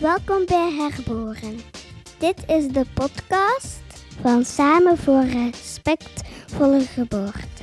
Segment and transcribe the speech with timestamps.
[0.00, 1.56] Welkom bij Herboren.
[2.18, 3.80] Dit is de podcast
[4.20, 7.62] van Samen voor Respectvolle Geboorte.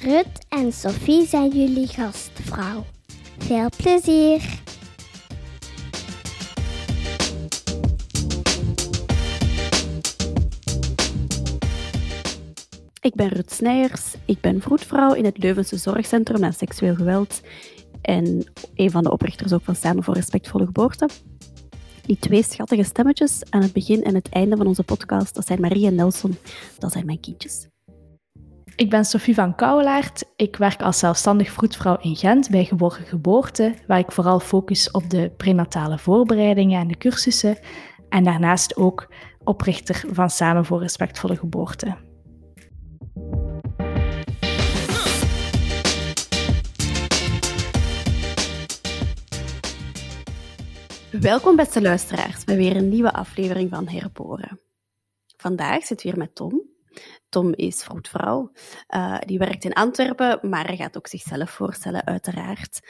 [0.00, 2.84] Rut en Sophie zijn jullie gastvrouw.
[3.38, 4.62] Veel plezier!
[13.00, 14.14] Ik ben Rut Snijers.
[14.24, 17.40] Ik ben vroedvrouw in het Leuvense Zorgcentrum naar Seksueel Geweld.
[18.02, 18.44] En
[18.74, 21.08] een van de oprichters ook van Samen voor Respectvolle Geboorte.
[22.06, 25.60] Die twee schattige stemmetjes aan het begin en het einde van onze podcast, dat zijn
[25.60, 26.36] Marie en Nelson.
[26.78, 27.68] Dat zijn mijn kindjes.
[28.76, 30.24] Ik ben Sophie van Kouwelaert.
[30.36, 35.10] Ik werk als zelfstandig vroedvrouw in Gent bij Geboren Geboorte, waar ik vooral focus op
[35.10, 37.58] de prenatale voorbereidingen en de cursussen.
[38.08, 39.12] En daarnaast ook
[39.44, 42.03] oprichter van Samen voor Respectvolle Geboorte.
[51.24, 54.60] Welkom beste luisteraars bij weer een nieuwe aflevering van Herboren.
[55.36, 56.62] Vandaag zit weer met Tom.
[57.28, 58.52] Tom is vroedvrouw.
[58.94, 62.80] Uh, die werkt in Antwerpen, maar hij gaat ook zichzelf voorstellen, uiteraard.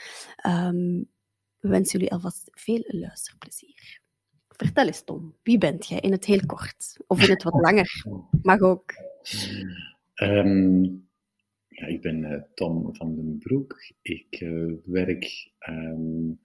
[0.47, 1.11] Um,
[1.59, 4.01] we wensen jullie alvast veel luisterplezier.
[4.49, 6.97] Vertel eens, Tom, wie bent jij in het heel kort?
[7.07, 8.05] Of in het wat langer?
[8.43, 8.93] Mag ook.
[10.15, 11.09] Um,
[11.69, 13.77] ja, ik ben uh, Tom van den Broek.
[14.03, 16.41] Ik uh, werk um,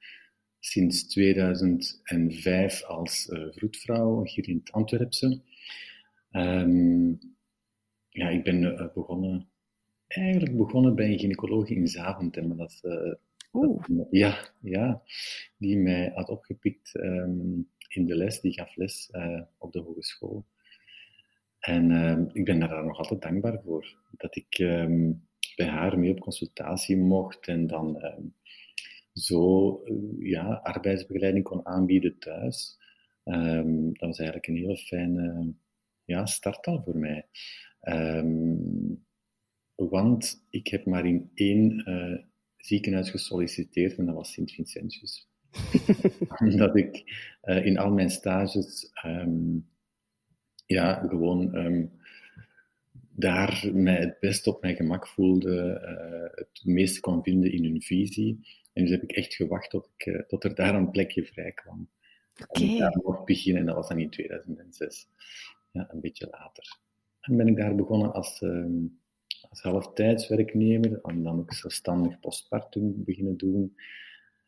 [0.59, 5.41] sinds 2005 als uh, vroedvrouw hier in het Antwerpse.
[6.31, 7.19] Um,
[8.09, 9.49] ja, ik ben begonnen,
[10.07, 12.47] eigenlijk begonnen bij een gynaecoloog in Zaventem.
[12.47, 15.01] Maar dat, dat, ja, ja,
[15.57, 16.95] die mij had opgepikt
[17.87, 19.09] in de les, die gaf les
[19.57, 20.45] op de hogeschool.
[21.59, 23.95] En uh, ik ben daar nog altijd dankbaar voor.
[24.11, 24.57] Dat ik
[25.55, 28.01] bij haar mee op consultatie mocht en dan
[29.13, 32.77] zo uh, ja, arbeidsbegeleiding kon aanbieden thuis.
[33.23, 35.53] Um, dat was eigenlijk een heel fijne
[36.05, 37.27] ja, start al voor mij.
[39.75, 42.23] want ik heb maar in één uh,
[42.57, 45.27] ziekenhuis gesolliciteerd en dat was Sint-Vincentius.
[46.45, 47.03] Omdat ik
[47.43, 48.91] uh, in al mijn stages
[50.69, 51.91] ja, gewoon um,
[53.19, 57.81] daar mij het best op mijn gemak voelde, uh, het meeste kon vinden in hun
[57.81, 58.39] visie.
[58.73, 61.51] En dus heb ik echt gewacht tot, ik, uh, tot er daar een plekje vrij
[61.51, 61.89] kwam.
[62.47, 62.69] Okay.
[62.69, 65.07] En daar mocht beginnen, en dat was dan in 2006.
[65.71, 66.77] Ja, een beetje later.
[67.21, 68.99] En ben ik daar begonnen als, um,
[69.49, 73.75] als halftijdswerknemer, en dan ook zelfstandig postpartum beginnen doen.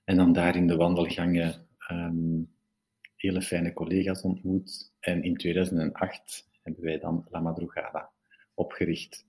[0.03, 2.49] En dan daar in de wandelgangen um,
[3.15, 4.93] hele fijne collega's ontmoet.
[4.99, 8.11] En in 2008 hebben wij dan La Madrugada
[8.53, 9.25] opgericht.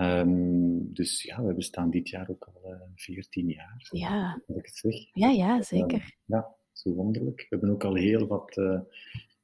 [0.00, 3.88] Um, dus ja, we bestaan dit jaar ook al uh, eh, 14 jaar.
[3.90, 4.42] Ja.
[4.46, 4.94] Als ik het zeg.
[5.12, 5.98] Ja, ja, zeker.
[5.98, 7.36] Uh, ja, zo wonderlijk.
[7.40, 8.80] We hebben ook al heel wat uh,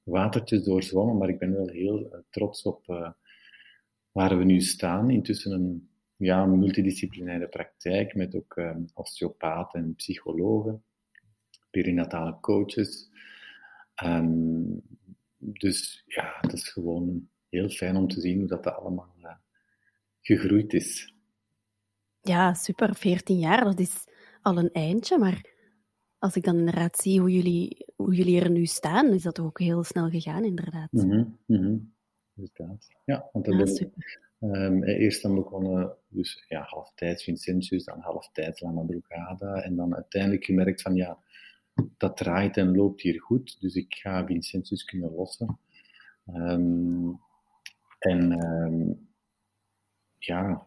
[0.02, 2.86] watertjes doorzwommen, maar ik ben wel heel trots op
[4.12, 5.10] waar we nu staan.
[5.10, 8.60] Intussen een ja, multidisciplinaire praktijk met ook
[8.94, 10.84] osteopaten en psychologen,
[11.70, 13.10] perinatale coaches,
[14.04, 14.82] Um,
[15.36, 19.14] dus ja, het is gewoon heel fijn om te zien hoe dat, dat allemaal
[20.26, 21.14] gegroeid is.
[22.20, 22.94] Ja, super.
[22.94, 24.04] 14 jaar, dat is
[24.42, 25.18] al een eindje.
[25.18, 25.54] Maar
[26.18, 29.58] als ik dan inderdaad zie hoe jullie, hoe jullie er nu staan, is dat ook
[29.58, 30.92] heel snel gegaan, inderdaad.
[30.92, 31.94] Mm -hmm, mm -hmm.
[32.36, 32.88] Inderdaad.
[33.04, 33.88] Ja, want dan ja.
[34.40, 39.62] Um, eerst dan begonnen, dus ja, halftijds Vincentius, dan halftijds La Madrugada.
[39.62, 41.18] En dan uiteindelijk gemerkt van ja,
[41.96, 45.58] dat draait en loopt hier goed, dus ik ga Vincentius kunnen lossen.
[46.26, 47.20] Um,
[47.98, 49.05] en um,
[50.18, 50.66] ja,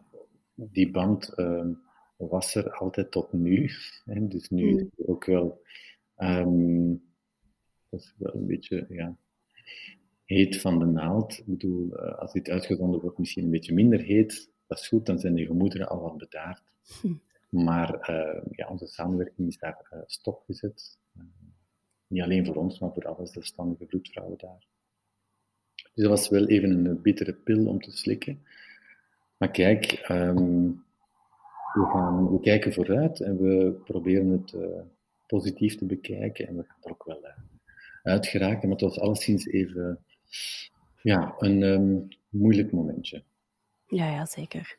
[0.54, 1.80] die band um,
[2.16, 3.70] was er altijd tot nu.
[4.04, 4.90] Hè, dus nu mm.
[5.06, 5.62] ook wel,
[7.88, 9.16] dat is wel een beetje, ja,
[10.24, 11.38] heet van de naald.
[11.38, 15.06] Ik bedoel, uh, als dit uitgezonden wordt, misschien een beetje minder heet, dat is goed,
[15.06, 16.62] dan zijn de gemoederen al wat bedaard.
[17.00, 17.14] Hm.
[17.50, 20.98] Maar uh, ja, onze samenwerking is daar uh, stopgezet.
[21.16, 21.22] Uh,
[22.06, 24.66] niet alleen voor ons, maar voor alle zelfstandige bloedvrouwen daar.
[25.74, 28.42] Dus dat was wel even een bittere pil om te slikken.
[29.40, 30.84] Maar kijk, um,
[31.72, 34.54] we, gaan, we kijken vooruit en we proberen het
[35.26, 37.24] positief te bekijken en we gaan er ook wel
[38.02, 38.68] uit geraken.
[38.68, 40.04] Maar het was alleszins even
[41.02, 43.22] ja, een um, moeilijk momentje.
[43.86, 44.78] Ja, ja, zeker.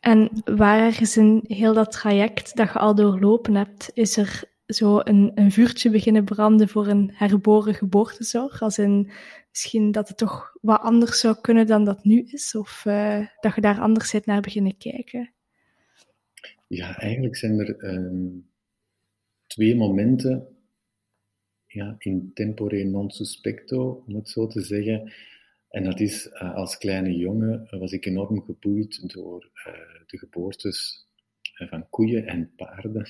[0.00, 5.00] En waar ergens in heel dat traject dat je al doorlopen hebt, is er zo
[5.04, 8.62] een, een vuurtje beginnen branden voor een herboren geboortezorg?
[8.62, 9.10] Als in
[9.50, 12.54] misschien dat het toch wat anders zou kunnen dan dat nu is?
[12.54, 15.32] Of uh, dat je daar anders naar beginnen kijken?
[16.66, 18.48] Ja, eigenlijk zijn er um,
[19.46, 20.46] twee momenten
[21.66, 25.12] ja, in tempore non suspecto, om het zo te zeggen.
[25.68, 29.72] En dat is, uh, als kleine jongen was ik enorm geboeid door uh,
[30.06, 31.06] de geboortes
[31.68, 33.06] van koeien en paarden.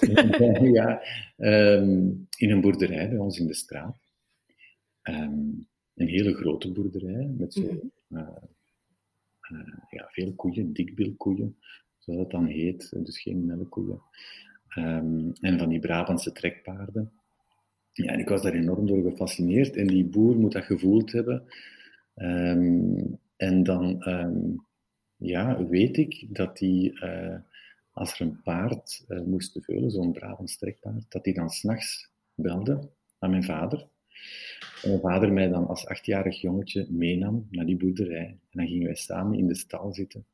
[0.72, 1.02] ja,
[1.36, 3.98] um, in een boerderij bij ons in de straat.
[5.02, 8.38] Um, een hele grote boerderij met zo, mm -hmm.
[9.90, 11.56] ja, veel koeien, dikbilkoeien,
[11.98, 14.00] zoals dat dan heet, dus geen melkkoeien.
[14.78, 17.12] Um, en van die Brabantse trekpaarden.
[17.92, 19.76] Ja, en ik was daar enorm door gefascineerd.
[19.76, 21.42] En die boer moet dat gevoeld hebben.
[22.14, 24.66] Um, en dan um,
[25.16, 27.36] ja, weet ik dat die, uh,
[27.96, 32.88] als er een paard uh, moest veulen, zo'n Brabants trekpaard, dat hij dan s'nachts belde
[33.18, 33.88] aan mijn vader.
[34.82, 38.26] En mijn vader mij dan als achtjarig jongetje meenam naar die boerderij.
[38.26, 40.26] En dan gingen wij samen in de stal zitten.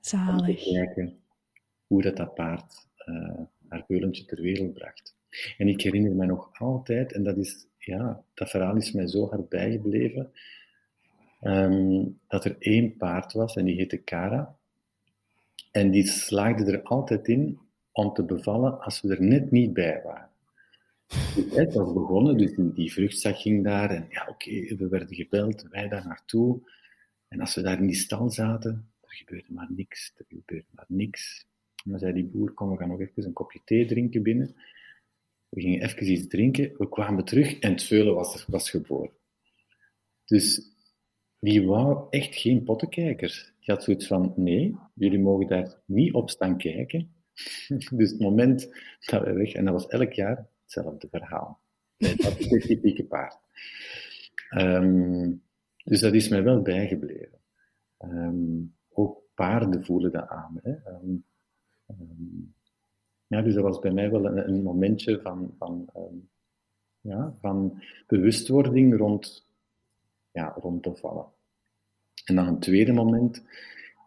[0.00, 0.48] Zalig.
[0.48, 1.18] Om te kijken
[1.86, 5.16] hoe dat, dat paard uh, haar veulentje ter wereld bracht.
[5.58, 9.28] En ik herinner me nog altijd, en dat, is, ja, dat verhaal is mij zo
[9.28, 10.32] hard bijgebleven,
[11.40, 14.56] um, dat er één paard was en die heette Kara.
[15.72, 17.58] En die slaagde er altijd in
[17.92, 20.30] om te bevallen als we er net niet bij waren.
[21.50, 25.88] Het was begonnen, dus die, vruchtzak ging daar en ja, oké, we werden gebeld, wij
[25.88, 26.60] daar naartoe.
[27.28, 30.86] En als we daar in die stal zaten, er gebeurde maar niks, er gebeurde maar
[30.88, 31.46] niks.
[31.84, 34.54] En dan zei die boer, kom, we gaan nog even een kopje thee drinken binnen.
[35.48, 39.12] We gingen even iets drinken, we kwamen terug en het veulen was, was geboren.
[40.24, 40.71] Dus
[41.42, 43.52] die wou echt geen pottenkijkers.
[43.58, 47.14] Die had zoiets van, nee, jullie mogen daar niet op staan kijken.
[47.98, 48.68] dus het moment
[49.00, 51.60] dat we weg, en dat was elk jaar hetzelfde verhaal.
[51.96, 53.38] Dat is het typieke paard.
[54.56, 55.42] Um,
[55.84, 57.38] dus dat is mij wel bijgebleven.
[57.98, 60.60] Um, ook paarden voelen dat aan.
[60.62, 60.70] Hè.
[60.70, 61.24] Um,
[63.26, 65.88] ja, dus dat was bij mij wel een, een momentje van, van,
[67.00, 69.46] ja, van bewustwording rond,
[70.32, 71.26] ja, rond bevallen.
[72.24, 73.44] En dan een tweede moment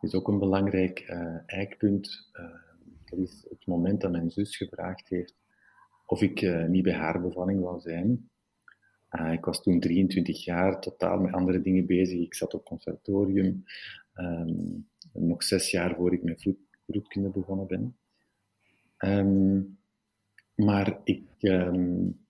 [0.02, 2.30] is ook een belangrijk uh, eikpunt.
[2.34, 2.46] Uh,
[3.06, 5.36] dat is het moment dat mijn zus gevraagd heeft
[6.06, 8.30] of ik uh, niet bij haar bevalling wou zijn.
[9.32, 12.20] ik was toen 23 jaar, totaal met andere dingen bezig.
[12.20, 13.64] Ik zat op conservatorium.
[14.16, 16.58] Um, nog zes jaar voor ik met vroed,
[16.88, 17.98] vroedkunde begonnen ben.
[18.98, 19.78] Um,
[20.56, 22.26] maar ik, um,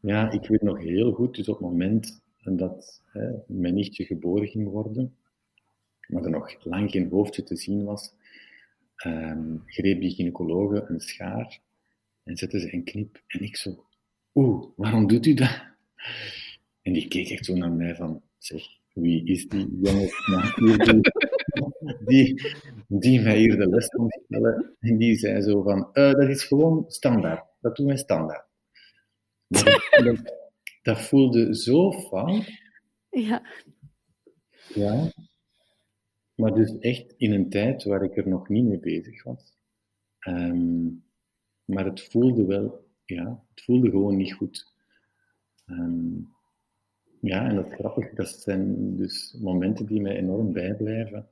[0.00, 4.48] ja, ik weet nog heel goed, dus op het moment dat hè, mijn nichtje geboren
[4.48, 5.16] ging worden,
[6.06, 8.14] maar er nog lang geen hoofdje te zien was,
[9.06, 11.60] um, greep die gynaecologe een schaar
[12.22, 13.22] en zette ze een knip.
[13.26, 13.84] En ik zo,
[14.34, 15.62] oeh, waarom doet u dat?
[16.82, 20.10] En die keek echt zo naar mij van, zeg, wie is die jongen
[22.04, 22.42] die,
[23.02, 24.76] die mij hier de les kon stellen?
[24.80, 27.44] En die zei zo van, uh, dat is gewoon standaard.
[27.60, 28.46] Dat doen wij standaard.
[30.94, 32.50] dat voelde zo fout.
[33.10, 33.42] Ja.
[34.74, 35.12] Ja.
[36.34, 39.58] Maar dus echt in een tijd waar ik er nog niet mee bezig was.
[40.28, 41.04] Um,
[41.64, 44.74] maar het voelde wel, ja, het voelde gewoon niet goed.
[45.66, 46.34] Um,
[47.20, 48.10] ja, en dat is grappig.
[48.10, 51.28] Dat zijn dus momenten die mij enorm bijblijven.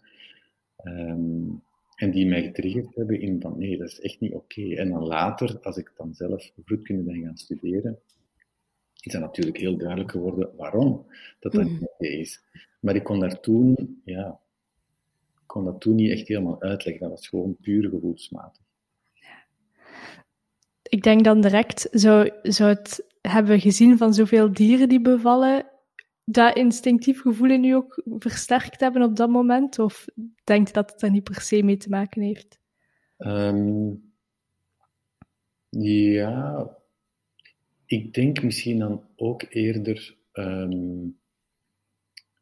[0.85, 1.63] Um,
[1.97, 4.61] en die mij getriggerd hebben in van nee, dat is echt niet oké.
[4.61, 4.77] Okay.
[4.77, 7.99] En dan later, als ik dan zelf vroedkunde ben gaan studeren,
[9.09, 11.07] is dat natuurlijk heel duidelijk geworden waarom
[11.39, 12.43] dat dat niet oké is.
[12.81, 14.41] Maar ik kon daar toen, ja,
[15.47, 17.03] kon dat toen niet echt helemaal uitleggen.
[17.03, 18.63] Dat was gewoon puur gevoelsmatig.
[20.83, 25.67] Ik denk dan direct, zou, zou het hebben gezien van zoveel dieren die bevallen,
[26.25, 29.79] dat instinctief gevoel in u ook versterkt hebben op dat moment?
[29.79, 30.07] Of
[30.45, 32.61] denkt dat het daar niet per se mee te maken heeft?
[33.19, 34.13] Um,
[35.69, 36.78] ja,
[37.89, 41.19] ik denk misschien dan ook eerder um,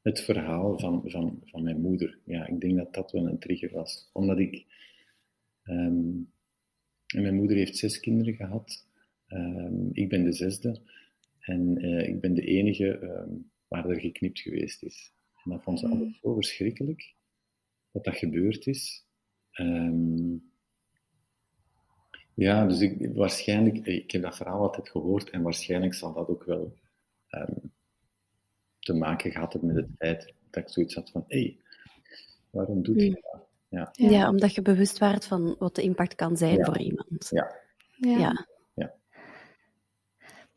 [0.03, 2.19] het verhaal van, van, van mijn moeder.
[2.25, 4.11] Ja, ik denk dat dat wel een trigger was.
[4.13, 4.65] Omdat ik.
[5.65, 6.33] Um,
[7.07, 8.87] en mijn moeder heeft zes kinderen gehad.
[9.29, 10.81] Um, ik ben de zesde.
[11.41, 12.99] En uh, ik ben de enige
[13.69, 15.13] waar er geknipt geweest is.
[15.45, 17.15] En dat vond ze altijd zo verschrikkelijk
[17.93, 19.07] dat dat gebeurd is.
[19.53, 20.51] Um,
[22.37, 26.45] ja, dus ik, waarschijnlijk, ik heb dat verhaal altijd gehoord en waarschijnlijk zal dat ook
[26.45, 26.73] wel
[27.31, 27.73] um,
[28.79, 31.57] te maken gehad hebben met het feit dat ik zoiets had van, hé, hey,
[32.51, 33.45] waarom doet je dat?
[33.69, 33.89] Ja.
[33.93, 37.29] ja, omdat je bewust werd van wat de impact kan zijn voor iemand.
[37.31, 37.55] Ja.
[37.97, 38.19] Ja.
[38.19, 38.47] ja.
[38.75, 38.95] ja.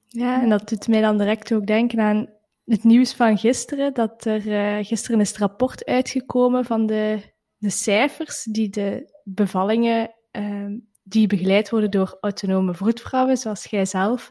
[0.08, 2.30] Ja, en dat doet mij dan direct ook denken aan
[2.66, 3.94] het nieuws van gisteren.
[3.94, 7.20] Dat er uh, gisteren is het rapport uitgekomen van de,
[7.58, 10.78] de cijfers die de bevallingen uh,
[11.10, 14.30] die begeleid worden door autonome vroedvrouwen, zoals jij zelf,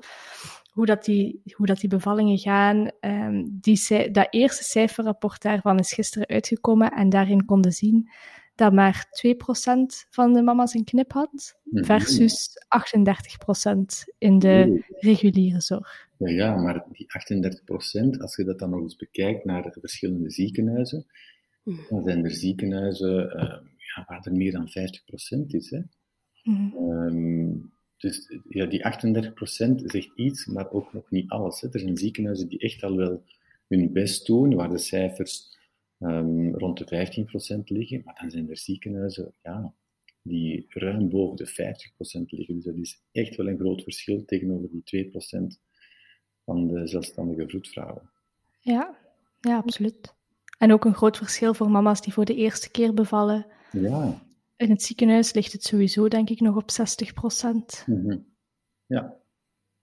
[0.70, 2.90] hoe, dat die, hoe dat die bevallingen gaan.
[3.00, 8.10] Um, die, dat eerste cijferrapport daarvan is gisteren uitgekomen en daarin konden zien
[8.58, 11.84] dat maar 2% van de mama's een knip had, mhm.
[11.84, 16.08] versus 38% in de reguliere zorg.
[16.16, 17.06] Ja, ja, maar die
[18.16, 21.06] 38%, als je dat dan nog eens bekijkt naar de verschillende ziekenhuizen,
[21.62, 21.80] mhm.
[21.88, 23.42] dan zijn er ziekenhuizen uh,
[23.76, 25.70] ja, waar er meer dan 50% is.
[25.70, 25.80] Hè?
[26.42, 26.74] Mm.
[26.76, 31.60] Um, dus ja, die 38% zegt iets, maar ook nog niet alles.
[31.60, 31.68] Hè.
[31.72, 33.22] Er zijn ziekenhuizen die echt al wel
[33.68, 35.56] hun best doen, waar de cijfers
[35.98, 37.26] um, rond de
[37.60, 38.02] 15% liggen.
[38.04, 39.74] Maar dan zijn er ziekenhuizen ja,
[40.22, 41.52] die ruim boven de 50%
[42.26, 42.54] liggen.
[42.54, 45.10] Dus dat is echt wel een groot verschil tegenover die 2%
[46.44, 48.10] van de zelfstandige vroedvrouwen.
[48.60, 48.96] Ja,
[49.40, 50.14] ja, absoluut.
[50.58, 53.46] En ook een groot verschil voor mama's die voor de eerste keer bevallen.
[53.72, 54.26] Ja.
[54.58, 58.26] In het ziekenhuis ligt het sowieso, denk ik, nog op 60 mm
[58.86, 59.16] Ja,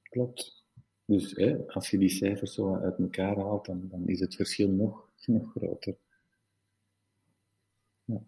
[0.01, 0.65] klopt.
[1.05, 4.69] Dus hè, als je die cijfers zo uit elkaar haalt, dan, dan is het verschil
[4.69, 5.95] nog, nog groter.
[8.03, 8.21] Ja.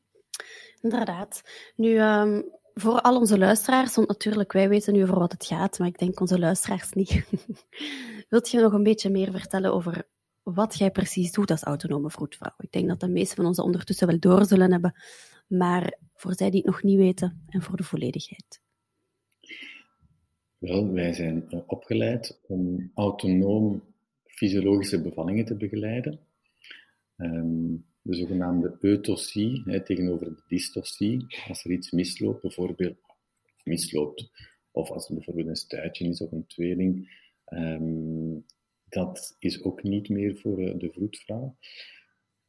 [0.81, 1.41] Inderdaad.
[1.75, 5.79] Nu, um, voor al onze luisteraars, want natuurlijk, wij weten nu over wat het gaat,
[5.79, 7.25] maar ik denk onze luisteraars niet.
[8.29, 10.07] Wilt je nog een beetje meer vertellen over
[10.43, 12.53] wat jij precies doet als autonome vroedvrouw?
[12.57, 14.95] Ik denk dat de meesten van ons ondertussen wel door zullen hebben,
[15.47, 18.61] maar voor zij die het nog niet weten en voor de volledigheid.
[20.57, 23.83] Wel, wij zijn eh, opgeleid om autonoom
[24.25, 26.19] fysiologische bevallingen te begeleiden.
[27.15, 31.25] Ehm, de zogenaamde eutosie tegenover de dystocie.
[31.47, 32.97] Als er iets misloopt, bijvoorbeeld
[33.63, 34.31] misloopt,
[34.71, 37.09] of als er bijvoorbeeld een stuitje is of een tweeling,
[37.45, 38.39] ehm,
[38.89, 41.55] dat is ook niet meer voor eh, de vroedvrouw.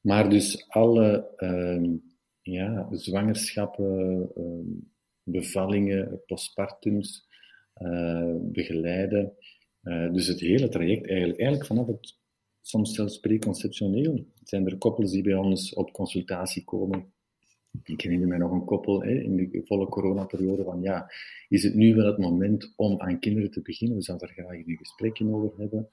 [0.00, 1.96] Maar dus alle ehm,
[2.52, 4.72] ja, zwangerschappen, ehm,
[5.22, 7.26] bevallingen, postpartums
[7.82, 9.32] uh, begeleiden.
[9.82, 12.18] Uh, dus het hele traject eigenlijk, eigenlijk vanaf het
[12.60, 14.26] soms zelfs preconceptioneel.
[14.42, 17.12] Zijn er koppels die bij ons op consultatie komen?
[17.84, 21.10] Ik herinner mij nog een koppel hè, in de volle coronaperiode van ja,
[21.48, 23.96] is het nu wel het moment om aan kinderen te beginnen?
[23.96, 25.88] We zouden daar graag een gesprekje over hebben.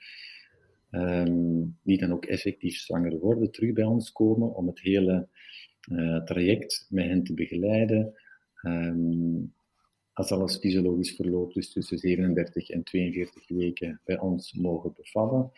[0.91, 5.27] Um, die dan ook effectief zwanger worden, terug bij ons komen om het hele
[6.25, 8.13] traject met hen te begeleiden.
[8.63, 9.53] Um,
[10.13, 15.51] als alles fysiologisch verloopt, dus tussen 37 en 42 weken bij ons mogen bevallen.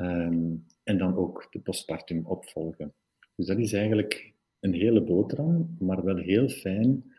[0.00, 2.94] Um, en dan ook de postpartum opvolgen.
[3.36, 7.14] Dus dat is eigenlijk een hele boterham, maar wel heel fijn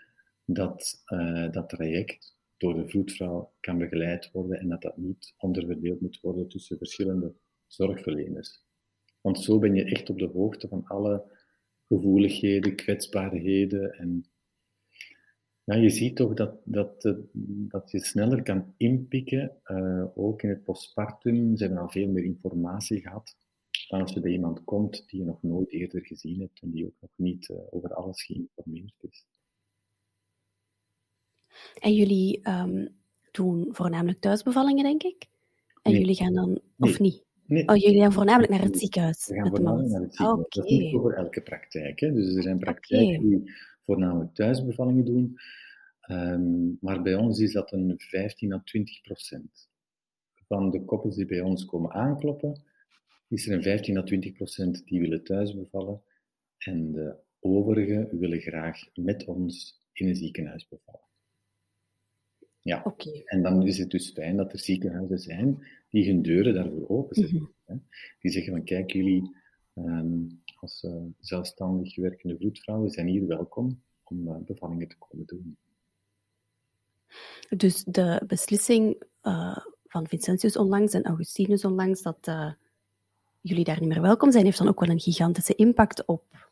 [0.46, 6.01] dat uh, dat traject door de vroedvrouw kan begeleid worden en dat dat niet onderverdeeld
[6.01, 7.34] moet worden tussen verschillende
[7.67, 8.63] zorgverleners.
[9.22, 11.24] Want zo ben je echt op de hoogte van alle
[11.88, 13.94] gevoeligheden, kwetsbaarheden.
[13.94, 14.25] En
[15.63, 17.13] ja, je ziet toch dat, dat, eh,
[17.68, 21.58] dat je sneller kan inpikken, uh, ook in het postpartum.
[21.58, 23.36] Ze hebben al veel meer informatie gehad
[23.88, 26.86] dan als je bij iemand komt die je nog nooit eerder gezien hebt en die
[26.86, 29.25] ook nog niet uh, over alles geïnformeerd is.
[31.80, 32.96] En jullie um,
[33.32, 35.27] doen voornamelijk thuisbevallingen, denk ik?
[35.82, 36.00] En nee.
[36.00, 36.92] jullie gaan dan, Nee.
[36.92, 37.25] of niet?
[37.47, 40.45] Nee, Oh, jullie gaan voornamelijk naar het ziekenhuis we gaan voornamelijk naar het ziekenhuis.
[40.49, 41.99] Dat is niet voor elke praktijk.
[41.99, 42.13] Hè.
[42.13, 45.39] Dus er zijn praktijken die voornamelijk thuisbevallingen doen.
[46.01, 49.69] Ehm, maar bij ons is dat een 15 à 20 procent.
[50.47, 52.63] Van de koppels die bij ons komen aankloppen,
[53.27, 56.01] is er een 15 à 20 procent die willen thuis bevallen.
[56.57, 61.03] En de overigen willen graag met ons in een ziekenhuis bevallen.
[62.61, 63.21] Ja, Oké.
[63.25, 67.49] en dan is het dus fijn dat er ziekenhuizen zijn die hun deuren daarvoor openzetten.
[67.65, 67.75] Hè.
[68.19, 69.35] Die zeggen van kijk, jullie
[69.73, 70.19] ehm,
[70.59, 75.57] als eh, zelfstandig werkende vroedvrouwen zijn hier welkom om eh, bevallingen te komen doen.
[77.57, 82.31] Dus de beslissing eh, van Vincentius onlangs en Augustinus onlangs dat
[83.41, 86.49] jullie daar niet meer welkom zijn, heeft dan ook wel een gigantische impact op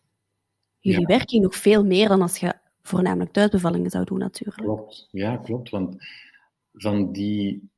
[0.79, 1.07] jullie Ja.
[1.07, 1.43] werking.
[1.43, 4.62] Nog veel meer dan als je voornamelijk thuisbevallingen zou doen, natuurlijk.
[4.62, 5.69] Klopt, ja, klopt.
[5.69, 5.95] Want
[6.73, 7.71] van die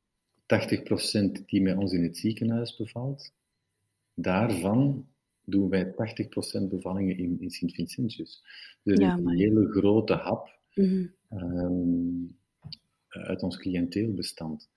[0.46, 3.34] 80% die bij ons in het ziekenhuis bevalt,
[4.14, 5.08] daarvan
[5.44, 5.96] doen wij 80%
[6.70, 8.44] bevallingen in, in Sint-Vincentius.
[8.84, 11.06] Dus Ja, een hele grote hap Mhm.
[11.30, 12.26] ehm,
[13.08, 14.70] uit ons cliënteelbestand.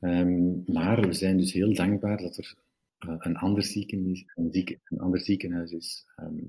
[0.00, 2.54] Ehm, maar we zijn dus heel dankbaar dat er
[2.98, 6.44] eh, een, ander ziekenhuis, een, een ander ziekenhuis is ehm,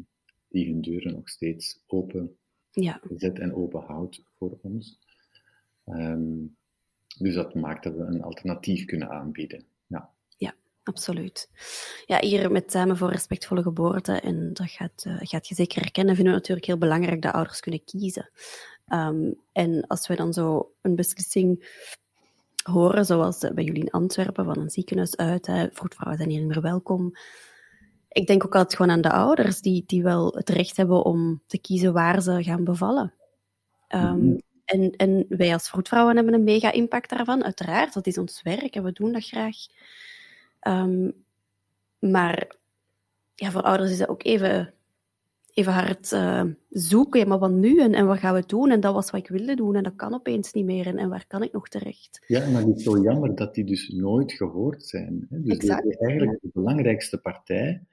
[0.50, 2.38] die hun deuren nog steeds open
[2.72, 5.00] Ja, zet en open houdt voor ons.
[5.86, 6.46] Ehm,
[7.20, 9.66] dus dat maakt dat we een alternatief kunnen aanbieden.
[9.88, 11.50] Ja, absoluut.
[12.06, 16.16] Ja, hier met Samen voor Respectvolle Geboorte, en dat gaat, eh, gaat je zeker herkennen,
[16.16, 18.30] vinden we natuurlijk heel belangrijk dat ouders kunnen kiezen.
[18.88, 21.68] Ehm, en als we dan zo een beslissing
[22.64, 26.50] horen, zoals bij jullie in Antwerpen, van een ziekenhuis uit, hè, vroedvrouwen zijn hier niet
[26.50, 27.12] meer welkom.
[28.08, 31.42] Ik denk ook altijd gewoon aan de ouders, die, die wel het recht hebben om
[31.48, 33.14] te kiezen waar ze gaan bevallen.
[33.90, 34.38] Mhm.
[34.70, 37.94] En, en wij als vroedvrouwen hebben een mega impact daarvan, uiteraard.
[37.94, 39.56] Dat is ons werk en we doen dat graag.
[40.60, 41.12] Ehm,
[42.00, 42.56] maar
[43.36, 44.74] ja, voor ouders is dat ook even,
[45.54, 47.20] even hard eh, zoeken.
[47.20, 48.72] Ja, maar wat nu en, en wat gaan we doen?
[48.72, 50.86] En dat was wat ik wilde doen en dat kan opeens niet meer.
[50.88, 52.24] En, en waar kan ik nog terecht?
[52.28, 55.26] Ja, maar het is zo jammer dat die dus nooit gehoord zijn.
[55.30, 55.42] Hè?
[55.42, 57.84] Dus Exact, de- eigenlijk de belangrijkste partij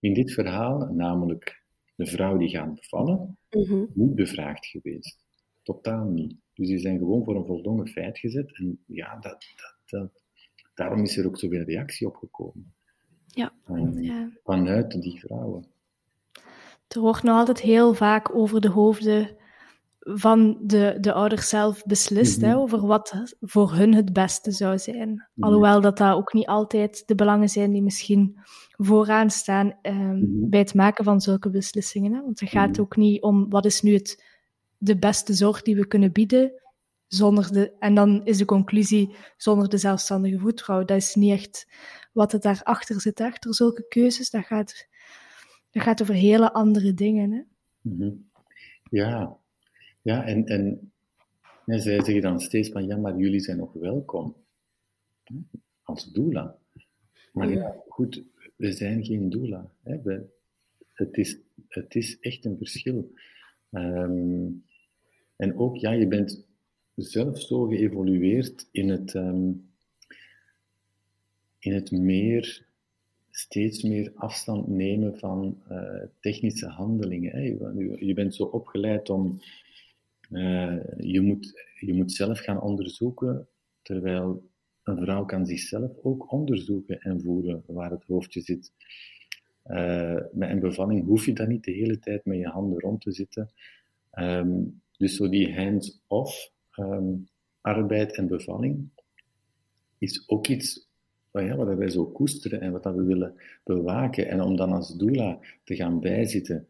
[0.00, 1.62] in dit verhaal, namelijk
[1.94, 3.84] de vrouw die gaat bevallen, Mhm.
[3.94, 5.23] niet bevraagd geweest.
[5.64, 6.36] Totaal niet.
[6.54, 8.56] Dus die zijn gewoon voor een voldongen feit gezet.
[8.58, 10.22] En ja, dat, dat, dat,
[10.74, 12.74] daarom is er ook zoveel reactie op gekomen.
[13.26, 13.52] Ja.
[14.00, 14.30] Ja.
[14.44, 15.66] Vanuit die vrouwen.
[16.88, 19.36] Er wordt nog altijd heel vaak over de hoofden
[20.00, 22.58] van de, de ouders zelf beslist, hè, Mhm.
[22.58, 25.28] over wat voor hun het beste zou zijn.
[25.38, 28.38] Alhoewel dat dat ook niet altijd de belangen zijn die misschien
[28.76, 30.48] vooraan staan ehm, Mhm.
[30.48, 32.12] bij het maken van zulke beslissingen.
[32.12, 32.20] Hè?
[32.22, 32.80] Want het gaat Mhm.
[32.80, 34.24] ook niet om wat is nu het,
[34.84, 36.62] de beste zorg die we kunnen bieden,
[37.06, 40.84] zonder de, en dan is de conclusie zonder de zelfstandige voetvrouw.
[40.84, 41.68] Dat is niet echt
[42.12, 44.30] wat het daarachter zit, achter zulke keuzes.
[44.30, 44.88] Dat gaat,
[45.70, 47.32] dat gaat over hele andere dingen.
[47.32, 47.42] Hè?
[47.80, 48.10] Mhm.
[48.90, 49.36] Ja,
[50.02, 50.92] ja en, en
[51.66, 54.36] ja, zij zeggen dan steeds van ja, maar jullie zijn nog welkom
[55.82, 56.56] als doula.
[57.32, 58.22] Maar ja, goed,
[58.56, 59.70] we zijn geen doula.
[59.82, 60.02] Hè.
[60.02, 60.26] We,
[60.92, 61.38] het, is,
[61.68, 63.12] het is echt een verschil.
[63.70, 64.46] Ehm,
[65.36, 66.46] en ook, ja, je bent
[66.94, 69.50] zelf zo geëvolueerd in het, ehm,
[71.58, 72.66] in het meer,
[73.30, 77.42] steeds meer afstand nemen van eh, technische handelingen.
[78.06, 79.40] Je, bent zo opgeleid om,
[80.30, 83.48] eh, je, moet, je moet zelf gaan onderzoeken,
[83.82, 84.48] terwijl
[84.82, 88.72] een vrouw kan zichzelf ook onderzoeken en voelen waar het hoofdje zit.
[89.62, 93.00] Eh, met een bevalling hoef je dan niet de hele tijd met je handen rond
[93.00, 93.50] te zitten.
[94.10, 94.62] Ehm,
[95.04, 97.14] dus zo die hands-off ehm,
[97.60, 98.88] arbeid en bevalling
[99.98, 100.88] is ook iets
[101.30, 104.28] wat, ja, wat wij zo koesteren en wat dat we willen bewaken.
[104.28, 106.66] En om dan als doula te gaan bijzitten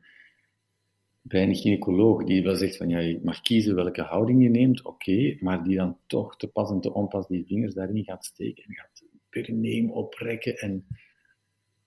[1.22, 4.82] bij een gynaecoloog die wel zegt van ja, je mag kiezen welke houding je neemt,
[4.82, 8.64] oké, maar die dan toch te pas en te onpas die vingers daarin gaat steken
[8.64, 10.86] en gaat perineum oprekken en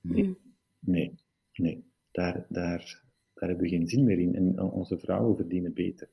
[0.01, 0.37] nee, Mm.
[0.79, 1.15] nee,
[1.53, 4.35] nee, daar, daar, daar hebben we geen zin meer in.
[4.35, 6.09] En onze vrouwen verdienen beter.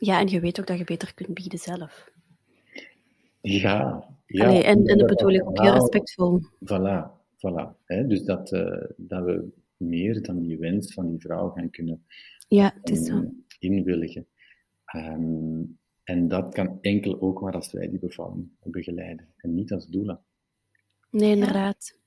[0.00, 2.10] Ja, en je weet ook dat je beter kunt bieden zelf.
[3.40, 4.46] Ja, ja.
[4.46, 6.40] Allee, en, en dat bedoel ik ook heel Nou, respectvol.
[6.42, 7.84] Voilà, voilà.
[7.84, 8.06] Hè?
[8.06, 12.04] Dus dat, eh, dat we meer dan die wens van die vrouw gaan kunnen
[12.48, 13.12] Ja, het is zo.
[13.16, 13.26] ehm,
[13.58, 14.26] inwilligen.
[14.84, 15.62] Ehm,
[16.04, 20.20] en dat kan enkel ook maar als wij die bevalling begeleiden en niet als doula.
[21.10, 21.98] Nee, inderdaad.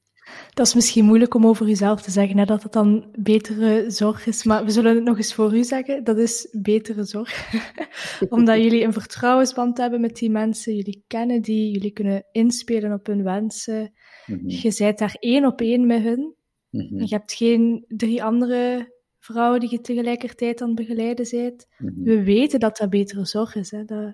[0.53, 4.25] Dat is misschien moeilijk om over uzelf te zeggen, hè, dat het dan betere zorg
[4.27, 4.43] is.
[4.43, 7.51] Maar we zullen het nog eens voor u zeggen, dat is betere zorg.
[8.29, 13.05] Omdat jullie een vertrouwensband hebben met die mensen, jullie kennen die, jullie kunnen inspelen op
[13.05, 13.93] hun wensen.
[14.25, 16.35] Mhm, Je bent daar één op één met hun.
[16.69, 21.65] mhm, Je hebt geen drie andere vrouwen die je tegelijkertijd aan het begeleiden bent.
[21.77, 23.71] mhm, We weten dat dat betere zorg is.
[23.71, 23.83] Hè.
[23.85, 24.13] Dat,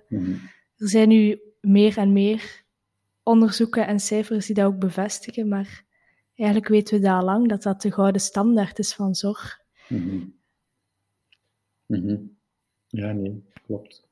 [0.76, 2.64] er zijn nu meer en meer
[3.22, 5.84] onderzoeken en cijfers die dat ook bevestigen, maar
[6.40, 9.60] eigenlijk weten we dat al lang, dat dat de gouden standaard is van zorg.
[9.88, 10.26] Mhm.
[11.86, 12.16] Mhm.
[12.86, 14.08] Ja, nee, klopt.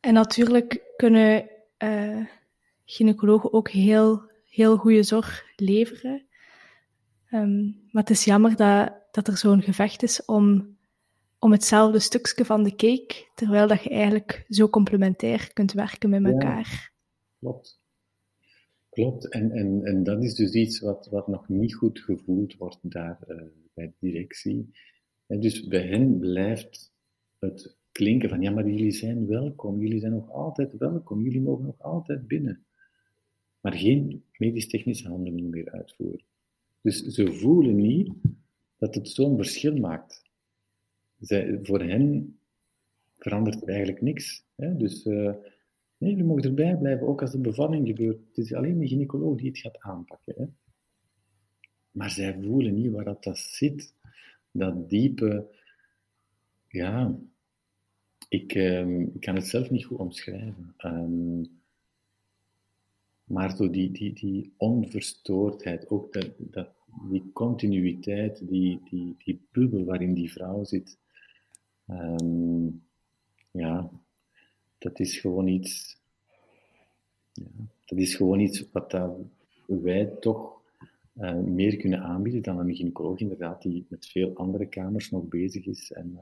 [0.00, 2.26] En natuurlijk kunnen eh,
[2.84, 6.26] gynaecologen ook heel, heel goede zorg leveren.
[7.30, 10.76] Ehm, maar het is jammer dat, dat er zo'n gevecht is om,
[11.38, 16.22] om hetzelfde stukje van de cake, terwijl dat je eigenlijk zo complementair kunt werken met
[16.22, 16.28] Ja.
[16.30, 16.92] elkaar.
[17.38, 17.80] Klopt.
[18.96, 19.28] Klopt.
[19.28, 23.18] En, en, en dat is dus iets wat, wat nog niet goed gevoeld wordt daar
[23.26, 23.42] eh,
[23.74, 24.70] bij de directie.
[25.26, 26.92] Dus bij hen blijft
[27.38, 31.64] het klinken van, ja, maar jullie zijn welkom, jullie zijn nog altijd welkom, jullie mogen
[31.64, 32.64] nog altijd binnen.
[33.60, 36.24] Maar geen medisch-technische handelingen meer uitvoeren.
[36.80, 38.12] Dus ze voelen niet
[38.76, 40.22] dat het zo'n verschil maakt.
[41.18, 42.38] Zij, voor hen
[43.18, 44.44] verandert er eigenlijk niks.
[44.54, 44.76] Hè?
[44.76, 45.34] Dus eh,
[45.98, 48.18] nee, je mag erbij blijven, ook als de bevalling gebeurt.
[48.28, 50.34] Het is alleen de gynaecoloog die het gaat aanpakken.
[50.36, 50.46] Hè?
[51.90, 53.94] Maar zij voelen niet waar dat, dat zit.
[54.50, 55.46] Dat diepe,
[56.68, 57.18] ja,
[58.28, 60.74] ik, ehm, kan het zelf niet goed omschrijven.
[60.76, 61.44] Ehm,
[63.24, 66.68] maar zo die, die, die onverstoordheid, ook dat, dat,
[67.10, 70.98] die continuïteit, die, die, die bubbel waarin die vrouw zit.
[71.86, 72.68] Ehm,
[73.50, 73.90] ja,
[74.78, 75.96] dat is gewoon iets,
[77.32, 77.44] ja,
[77.84, 79.16] dat is gewoon iets wat dat
[79.66, 80.56] wij toch
[81.20, 85.66] uh, meer kunnen aanbieden dan een gynaecoloog, inderdaad, die met veel andere kamers nog bezig
[85.66, 85.92] is.
[85.92, 86.20] En, uh,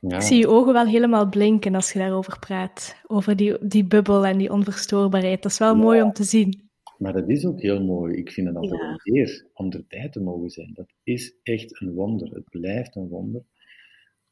[0.00, 0.16] ja.
[0.16, 2.96] Ik zie je ogen wel helemaal blinken als je daarover praat.
[3.06, 5.42] Over die, die bubbel en die onverstoorbaarheid.
[5.42, 5.80] Dat is wel ja.
[5.80, 6.64] mooi om te zien.
[6.98, 8.16] Maar dat is ook heel mooi.
[8.16, 8.90] Ik vind het altijd ja.
[8.90, 10.70] een eer om er tijd te mogen zijn.
[10.74, 12.34] Dat is echt een wonder.
[12.34, 13.42] Het blijft een wonder.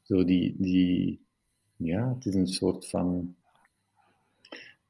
[0.01, 1.24] Zo die, die
[1.85, 3.35] ja, het is een soort van.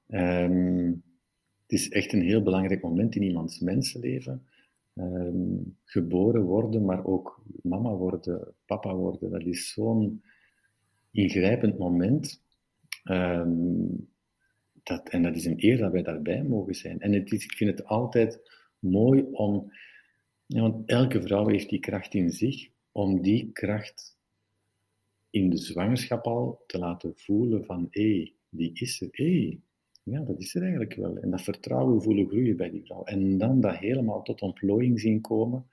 [0.07, 1.03] Um,
[1.61, 4.45] het is echt een heel belangrijk moment in iemands mensenleven.
[4.93, 9.31] Um, geboren worden, maar ook mama worden, papa worden.
[9.31, 10.23] Dat is zo'n
[11.11, 12.43] ingrijpend moment.
[13.03, 14.09] Um,
[14.83, 16.99] dat, en dat is een eer dat wij daarbij mogen zijn.
[16.99, 19.71] En het ik vind het altijd mooi om,
[20.45, 24.14] ja, want elke vrouw heeft die kracht in zich, om die kracht
[25.35, 29.59] in de zwangerschap al te laten voelen van, hé, die is er, hé,
[30.03, 31.17] ja, dat is er eigenlijk wel.
[31.17, 33.03] En dat vertrouwen voelen groeien bij die vrouw.
[33.03, 35.67] En dan dat helemaal tot ontplooiing zien komen,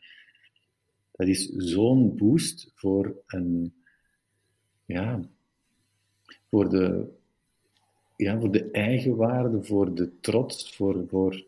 [1.12, 3.74] dat is zo'n boost voor een,
[4.84, 5.20] ja,
[6.50, 7.08] voor de,
[8.16, 11.44] ja, voor de eigenwaarde, voor de trots, voor, voor,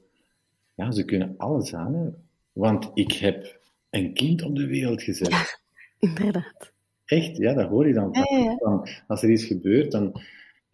[0.74, 2.14] ja, ze kunnen alles aan.
[2.52, 5.60] Want ik heb een kind op de wereld gezet.
[5.98, 6.73] Inderdaad.
[7.04, 8.08] Echt, ja, dat hoor je dan.
[8.12, 8.82] Ja, ja.
[9.06, 10.20] Als er iets gebeurt, dan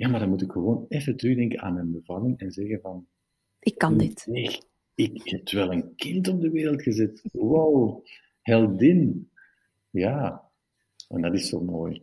[0.01, 3.07] ja, maar dan moet ik gewoon even terugdenken aan mijn bevalling en zeggen van...
[3.59, 4.27] Ik kan dit.
[4.27, 4.61] Nee,
[4.95, 7.23] ik heb wel een kind op de wereld gezet.
[7.33, 8.07] Wow,
[8.43, 9.31] heldin.
[9.91, 10.51] Ja,
[11.09, 12.03] en dat is zo mooi.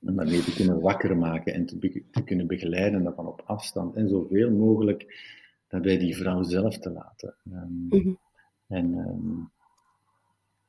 [0.00, 3.96] Om dat mee te kunnen wakker maken en te, te kunnen begeleiden daarvan op afstand.
[3.96, 5.24] En zoveel mogelijk
[5.68, 7.34] dat bij die vrouw zelf te laten.
[7.44, 8.18] Um, mm -hmm.
[8.66, 9.50] en, um,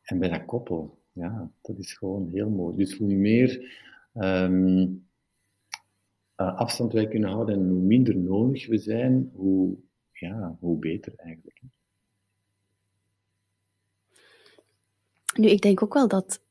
[0.01, 2.75] en bij dat koppel, ja, dat is gewoon heel mooi.
[2.75, 3.75] Dus hoe meer...
[4.13, 5.06] Um,
[6.38, 9.75] uh, afstand wij kunnen houden en hoe minder nodig we zijn, hoe,
[10.12, 11.62] ja, hoe beter eigenlijk.
[15.36, 16.41] Nu, ik denk ook wel dat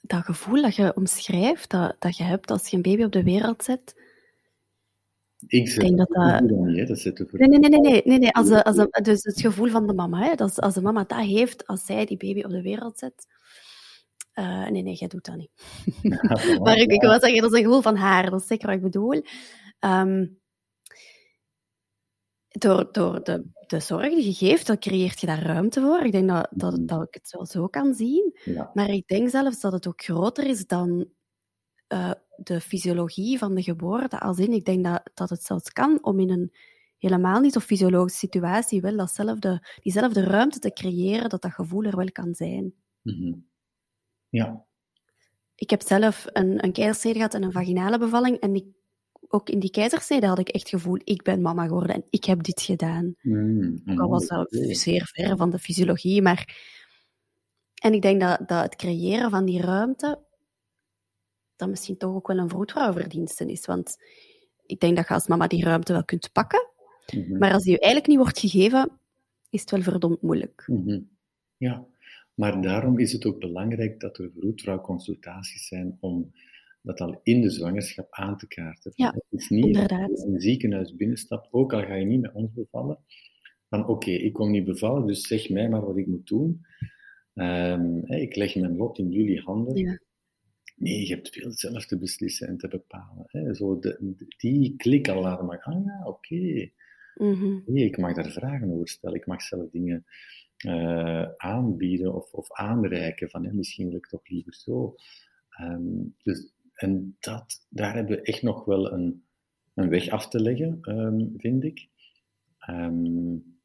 [0.00, 3.22] dat gevoel dat je omschrijft, dat, dat je hebt als je een baby op de
[3.22, 3.96] wereld zet.
[5.46, 6.40] Ik zeg, denk dat dat.
[6.40, 6.84] Niet, hè?
[6.84, 8.32] dat zit nee, nee, nee, nee, nee, nee.
[8.32, 10.34] Als, als, dus het gevoel van de mama, hè?
[10.34, 13.26] Dat als de mama dat heeft, als zij die baby op de wereld zet,
[14.38, 15.50] uh, nee, nee, jij doet dat niet.
[16.64, 18.30] maar ik, ik wil zeggen, dat is een gevoel van haar.
[18.30, 19.22] Dat is zeker wat ik bedoel.
[19.80, 20.38] Um,
[22.48, 26.00] door door de, de zorg die je geeft, dan creëert je daar ruimte voor.
[26.00, 28.38] Ik denk dat, dat, dat ik het wel zo kan zien.
[28.44, 28.70] Ja.
[28.74, 31.08] Maar ik denk zelfs dat het ook groter is dan
[31.92, 34.20] uh, de fysiologie van de geboorte.
[34.20, 36.52] Als in, ik denk dat, dat het zelfs kan om in een
[36.98, 41.96] helemaal niet zo fysiologische situatie wel datzelfde, diezelfde ruimte te creëren, dat dat gevoel er
[41.96, 42.74] wel kan zijn.
[43.02, 43.47] Mm -hmm.
[44.28, 44.64] Ja.
[45.54, 48.38] Ik heb zelf een, een keizersnede gehad en een vaginale bevalling.
[48.38, 48.66] En ik,
[49.28, 52.24] ook in die keizersnede had ik echt het gevoel, ik ben mama geworden en ik
[52.24, 53.14] heb dit gedaan.
[53.22, 56.66] Mm, al was dat zeer ver van de fysiologie, maar...
[57.74, 60.24] En ik denk dat, dat het creëren van die ruimte,
[61.56, 63.66] dat misschien toch ook wel een vroedvrouwverdienste is.
[63.66, 63.96] Want
[64.66, 66.70] ik denk dat je als mama die ruimte wel kunt pakken,
[67.12, 67.38] mm -hmm.
[67.38, 69.00] maar als die je eigenlijk niet wordt gegeven,
[69.50, 70.64] is het wel verdomd moeilijk.
[70.66, 71.08] Mm -hmm.
[71.56, 71.86] Ja,
[72.38, 76.32] maar daarom is het ook belangrijk dat er vroedvrouwconsultaties zijn om
[76.82, 78.92] dat al in de zwangerschap aan te kaarten.
[78.94, 80.10] Ja, het is niet inderdaad.
[80.10, 82.98] als je een ziekenhuis binnenstapt, ook al ga je niet met ons bevallen,
[83.68, 86.66] van oké, okay, ik kom niet bevallen, dus zeg mij maar wat ik moet doen.
[87.34, 89.76] Um, ik leg mijn lot in jullie handen.
[89.76, 89.98] Ja.
[90.76, 93.24] Nee, je hebt veel zelf te beslissen en te bepalen.
[93.26, 93.54] Hè.
[93.54, 95.50] Zo de, die klikalarm.
[95.50, 96.08] Ah ja, oké.
[96.08, 96.72] Okay.
[97.14, 97.62] Mm -hmm.
[97.66, 99.16] nee, ik mag daar vragen over stellen.
[99.16, 100.04] Ik mag zelf dingen
[100.66, 104.94] uh, aanbieden of, of aanreiken van misschien wil ik toch liever zo.
[105.60, 109.24] Um, dus, en dat, daar hebben we echt nog wel een,
[109.74, 111.88] een weg af te leggen, um, vind ik.
[112.70, 113.60] Um,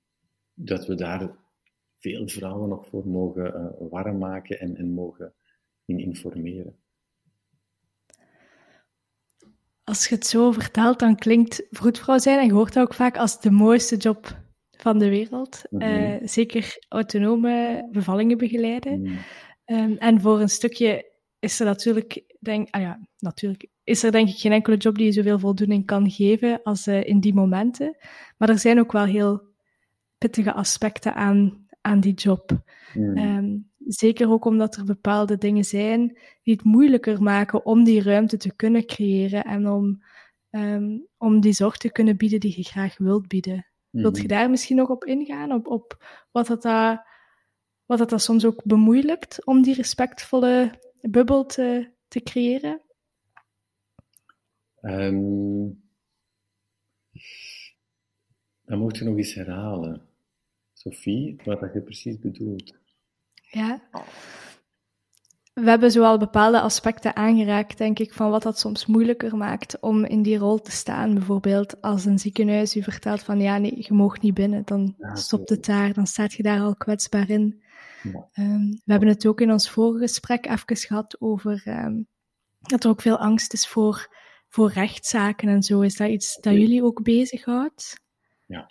[0.54, 1.36] dat we daar
[2.00, 5.34] veel vrouwen nog voor mogen uh, warm maken en, en mogen
[5.86, 6.78] in informeren.
[9.84, 13.18] Als je het zo vertelt, dan klinkt vroedvrouw zijn, en je hoort dat ook vaak,
[13.18, 14.42] als de mooiste job
[14.78, 15.62] van de wereld.
[15.70, 16.04] Mm -hmm.
[16.04, 19.02] uh, zeker autonome bevallingen begeleiden.
[19.02, 19.18] Mm.
[19.66, 24.30] Um, en voor een stukje is er natuurlijk, denk, ah ja, natuurlijk, is er denk
[24.30, 27.98] ik geen enkele job die je zoveel voldoening kan geven als uh, in die momenten.
[28.38, 29.42] Maar er zijn ook wel heel
[30.18, 32.64] pittige aspecten aan, aan die job.
[32.94, 33.18] Mm.
[33.18, 38.38] Um, zeker ook omdat er bepaalde dingen zijn die het moeilijker maken om die ruimte
[38.38, 40.04] te kunnen creëren en om,
[40.50, 43.68] um, om die zorg te kunnen bieden die je graag wilt bieden.
[44.02, 45.52] Wilt je daar misschien nog op ingaan?
[45.52, 47.08] Op, op wat, dat daar,
[47.86, 52.82] wat dat, dat soms ook bemoeilijkt om die respectvolle bubbel te, te creëren?
[54.82, 55.84] Um,
[58.66, 60.08] dan moet je nog eens herhalen.
[60.74, 62.76] Sophie, wat dat je precies bedoelt.
[63.34, 63.82] Ja.
[65.54, 70.06] We hebben zoal bepaalde aspecten aangeraakt, denk ik, van wat dat soms moeilijker maakt om
[70.06, 71.14] in die rol te staan.
[71.14, 75.50] Bijvoorbeeld als een ziekenhuis u vertelt van ja, nee, je mag niet binnen, dan stopt
[75.50, 77.64] het daar, dan staat je daar al kwetsbaar in.
[78.34, 82.08] Um, we hebben het ook in ons vorige gesprek even gehad over um,
[82.60, 84.16] dat er ook veel angst is voor,
[84.48, 85.82] voor rechtszaken en zo.
[85.82, 88.02] Is dat iets dat jullie ook bezighoudt?
[88.46, 88.66] Ja,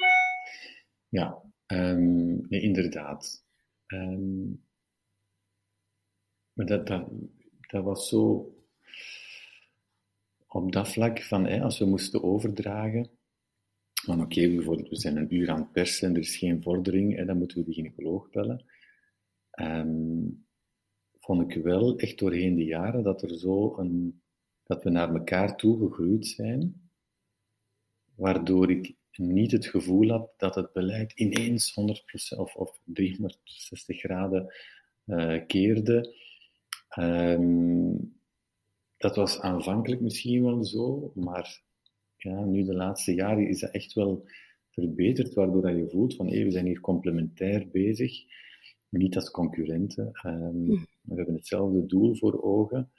[1.08, 3.44] ja um, nee, inderdaad.
[6.52, 7.08] Maar dat, dat,
[7.60, 8.54] dat was zo
[10.46, 13.10] op dat vlak van hè, als we moesten overdragen.
[13.92, 17.16] Van oké, okay, we zijn een uur aan het persen en er is geen vordering,
[17.16, 18.64] en dan moeten we de gynaecoloog bellen.
[19.60, 20.46] Um,
[21.20, 24.22] vond ik wel echt doorheen de jaren dat er zo een,
[24.62, 26.90] dat we naar elkaar toe gegroeid zijn,
[28.14, 31.80] waardoor ik niet het gevoel had dat het beleid ineens
[32.34, 34.54] 100% of, of 360 graden
[35.06, 36.14] uh, keerde.
[36.98, 38.20] Um,
[38.96, 41.62] dat was aanvankelijk misschien wel zo, maar
[42.16, 44.24] ja, nu de laatste jaren is dat echt wel
[44.70, 48.24] verbeterd, waardoor dat je voelt van hey, we zijn hier complementair bezig
[48.88, 50.10] niet als concurrenten.
[50.26, 52.90] Um, We hebben hetzelfde doel voor ogen.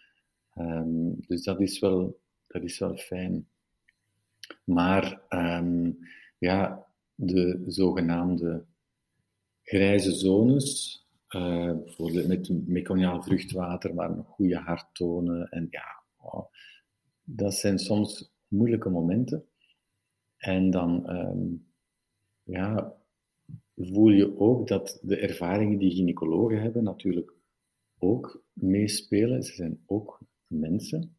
[0.58, 3.48] Um, dus dat is wel, dat is wel fijn.
[4.64, 5.98] Maar um,
[6.38, 8.66] ja, de zogenaamde
[9.64, 11.03] grijze zones,
[11.36, 15.50] uh, bijvoorbeeld met meconiaal vruchtwater, maar nog goede harttonen.
[15.50, 16.04] En ja,
[17.24, 19.46] dat zijn soms moeilijke momenten.
[20.38, 21.08] En dan,
[22.44, 22.96] ja,
[23.76, 27.34] voel je ook dat de ervaringen die gynaecologen hebben natuurlijk
[27.98, 29.44] ook meespelen.
[29.44, 31.18] Ze zijn ook mensen.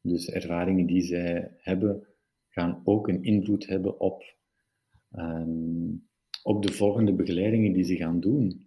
[0.00, 2.06] Dus ervaringen die zij hebben,
[2.48, 4.36] gaan ook een invloed hebben op,
[5.12, 6.08] um,
[6.42, 8.66] op de volgende begeleidingen die ze gaan doen.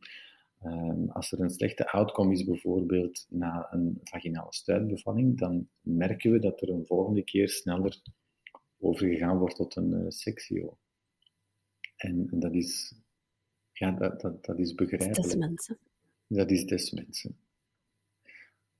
[0.65, 6.39] Um, als er een slechte outcome is, bijvoorbeeld na een vaginale stuitbevalling, dan merken we
[6.39, 8.01] dat er een volgende keer sneller
[8.79, 10.77] overgegaan wordt tot een uh, sexio.
[11.95, 12.93] En, en dat is
[13.71, 15.15] ja, dat, dat, dat is begrijpelijk.
[15.15, 15.77] Dat is des mensen.
[16.27, 17.37] Dat is des mensen.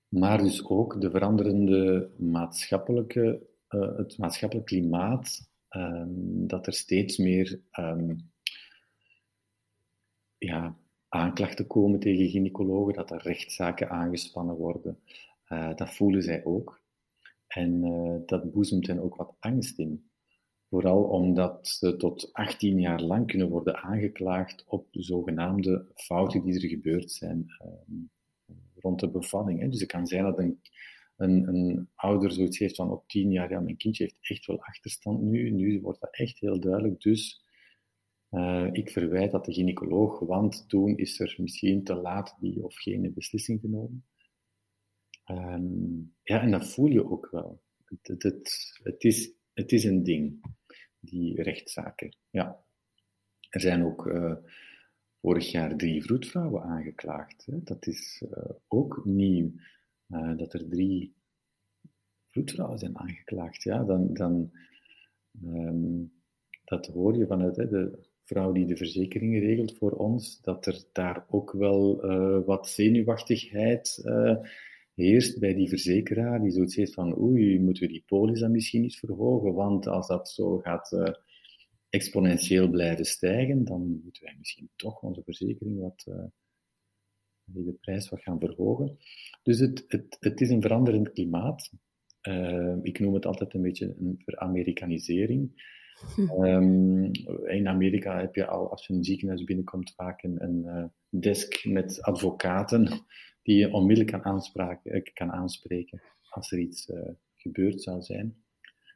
[0.07, 7.61] Maar dus ook de veranderende maatschappelijke, uh, het maatschappelijk klimaat, um, dat er steeds meer
[7.79, 8.31] um,
[10.37, 10.77] ja,
[11.13, 14.99] aanklachten komen tegen gynaecologen, dat er rechtszaken aangespannen worden.
[15.47, 16.81] Uh, dat voelen zij ook.
[17.47, 20.09] En uh, dat boezemt hen ook wat angst in.
[20.69, 26.69] Vooral omdat ze tot 18 jaar lang kunnen worden aangeklaagd op zogenaamde fouten die er
[26.69, 27.99] gebeurd zijn ehm,
[28.75, 29.59] rond de bevalling.
[29.59, 29.69] Hè.
[29.69, 30.61] Dus het kan zijn dat een,
[31.17, 34.61] een, een, ouder zoiets heeft van op 10 jaar, ja, mijn kindje heeft echt wel
[34.61, 35.49] achterstand nu.
[35.49, 37.01] Nu wordt dat echt heel duidelijk.
[37.01, 37.43] Dus
[38.31, 42.75] uh, ik verwijt dat de gynaecoloog, want toen is er misschien te laat die of
[42.75, 44.05] geen beslissing genomen.
[45.25, 47.61] Um, ja, en dat voel je ook wel.
[47.85, 48.23] Het, het,
[48.83, 50.41] het, is, het is een ding
[50.99, 52.15] die rechtszaken.
[52.29, 52.63] Ja.
[53.49, 54.35] Er zijn ook uh,
[55.21, 57.45] vorig jaar drie vroedvrouwen aangeklaagd.
[57.45, 57.63] Hè.
[57.63, 59.51] Dat is uh, ook nieuw,
[60.37, 61.15] dat er drie
[62.29, 63.63] vroedvrouwen zijn aangeklaagd.
[63.63, 64.51] Ja, dan, dan
[65.43, 66.13] um,
[66.63, 70.83] dat hoor je vanuit hè, de vrouw die de verzekeringen regelt voor ons, dat er
[70.91, 71.95] daar ook wel
[72.45, 74.03] wat zenuwachtigheid
[74.95, 78.81] heerst bij die verzekeraar, die zoiets heeft van oei, moeten we die polis dan misschien
[78.81, 81.07] niet verhogen, want als dat zo gaat uh,
[81.89, 86.23] exponentieel blijven stijgen, dan moeten wij misschien toch onze verzekering wat, uh,
[87.43, 88.97] de prijs wat gaan verhogen.
[89.43, 91.71] Dus het, het, het is een veranderend klimaat.
[92.81, 95.69] Ik noem het altijd een beetje een veramerikanisering.
[96.17, 97.11] Um,
[97.45, 102.01] in Amerika heb je al, als je een ziekenhuis binnenkomt, vaak een, een desk met
[102.01, 102.87] advocaten
[103.43, 104.41] die je onmiddellijk kan,
[104.83, 108.43] eh, kan aanspreken als er iets uh, gebeurd zou zijn.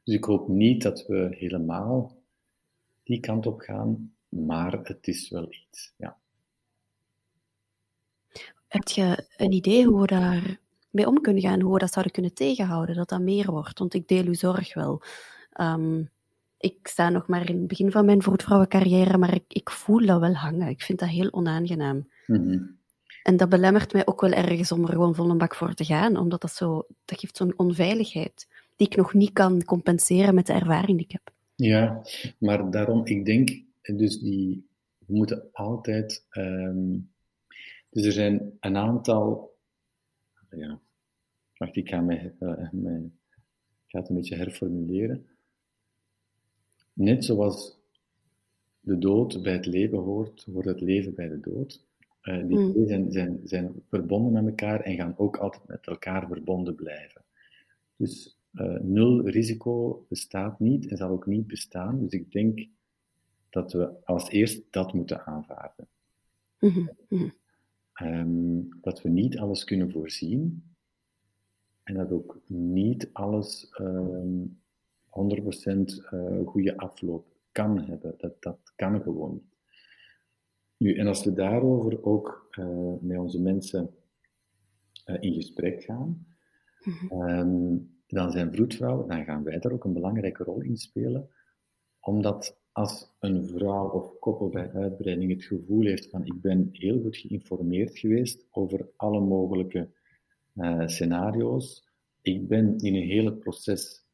[0.03, 2.23] Dus ik hoop niet dat we helemaal
[3.03, 6.17] die kant op gaan, maar het is wel iets, ja.
[8.67, 12.13] Heb je een idee hoe we daar mee om kunnen gaan, hoe we dat zouden
[12.13, 13.79] kunnen tegenhouden, dat dat meer wordt?
[13.79, 15.01] Want ik deel uw zorg wel.
[15.59, 16.09] Um,
[16.65, 20.19] ik sta nog maar in het begin van mijn vroedvrouwencarrière, maar ik, ik voel dat
[20.19, 20.67] wel hangen.
[20.67, 22.09] Ik vind dat heel onaangenaam.
[22.27, 22.77] Mm -hmm.
[23.23, 25.85] En dat belemmert mij ook wel ergens om er gewoon vol een bak voor te
[25.85, 30.47] gaan, omdat dat zo, dat geeft zo'n onveiligheid die ik nog niet kan compenseren met
[30.47, 31.33] de ervaring die ik heb.
[31.55, 32.01] Ja,
[32.37, 37.11] maar daarom, ik denk, dus die, we moeten altijd, um,
[37.89, 39.55] dus er zijn een aantal,
[40.49, 40.79] ja,
[41.57, 43.19] wacht, ik ga mijn, uh, mijn
[43.87, 45.25] ga het een beetje herformuleren.
[46.95, 47.77] Net zoals
[48.79, 51.85] de dood bij het leven hoort, wordt het leven bij de dood.
[52.23, 56.27] Uh, die twee zijn, zijn, zijn verbonden met elkaar en gaan ook altijd met elkaar
[56.27, 57.21] verbonden blijven.
[57.95, 61.99] Dus uh, nul risico bestaat niet en zal ook niet bestaan.
[61.99, 62.67] Dus ik denk
[63.49, 65.87] dat we als eerst dat moeten aanvaarden.
[66.59, 67.33] Mm -hmm.
[68.01, 70.63] um, dat we niet alles kunnen voorzien
[71.83, 74.59] en dat ook niet alles um,
[75.15, 78.13] 100% uh, goede afloop kan hebben.
[78.17, 79.55] Dat, dat kan gewoon niet.
[80.77, 83.95] Nu, en als we daarover ook uh, met onze mensen
[85.05, 86.27] uh, in gesprek gaan,
[86.83, 87.21] mm -hmm.
[87.29, 91.29] um, dan zijn vroedvrouwen, dan gaan wij daar ook een belangrijke rol in spelen,
[91.99, 97.01] omdat als een vrouw of koppel bij uitbreiding het gevoel heeft van ik ben heel
[97.01, 99.89] goed geïnformeerd geweest over alle mogelijke
[100.55, 101.89] uh, scenario's,
[102.21, 104.04] ik ben in een hele proces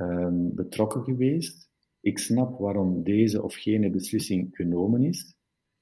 [0.00, 1.68] um, betrokken geweest,
[2.00, 5.34] ik snap waarom deze of gene beslissing genomen is,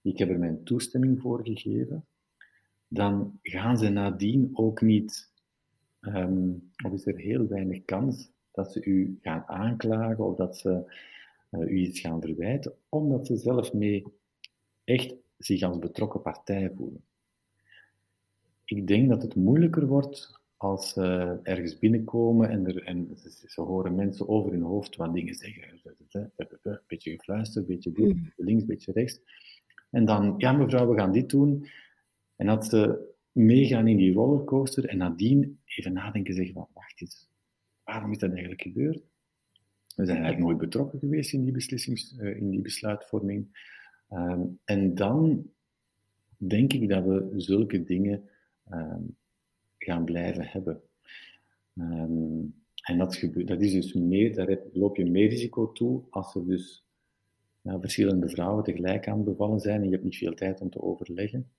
[0.03, 2.07] ik heb er mijn toestemming voor gegeven,
[2.89, 5.33] dan gaan ze nadien ook niet,
[6.01, 10.93] um, of is er heel weinig kans dat ze u gaan aanklagen of dat ze
[11.51, 14.05] uh, u iets gaan verwijten, omdat ze zelf mee
[14.85, 17.05] echt zich als betrokken partij voelen.
[18.65, 23.61] Ik denk dat het moeilijker wordt als ze ergens binnenkomen en, er, en ze, ze,
[23.61, 25.81] horen mensen over hun hoofd wat dingen zeggen.
[26.13, 28.33] Een beetje gefluisterd, een beetje dit, mm.
[28.37, 29.21] links, een beetje rechts.
[29.91, 31.67] En dan, ja mevrouw, we gaan dit doen.
[32.37, 37.29] En dat ze meegaan in die rollercoaster en nadien even nadenken zeggen van, wacht eens,
[37.85, 39.03] waarom is dat eigenlijk gebeurd?
[39.95, 43.67] We zijn eigenlijk nooit betrokken geweest in die, beslissings, uh, in die besluitvorming.
[44.11, 45.51] Um, en dan
[46.37, 48.29] denk ik dat we zulke dingen
[48.71, 49.17] um,
[49.91, 50.81] gaan blijven hebben.
[51.75, 56.35] Um, en dat, gebeurt, dat is dus meer, daar loop je meer risico toe als
[56.35, 56.85] er dus
[57.61, 60.83] ja, verschillende vrouwen tegelijk aan bevallen zijn en je hebt niet veel tijd om te
[60.83, 61.51] overleggen.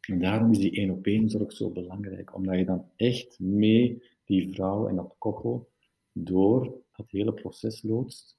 [0.00, 4.02] En daarom is die één op één zorg zo belangrijk, omdat je dan echt mee
[4.24, 5.68] die vrouw en dat koppel
[6.12, 8.38] door dat hele proces loodst.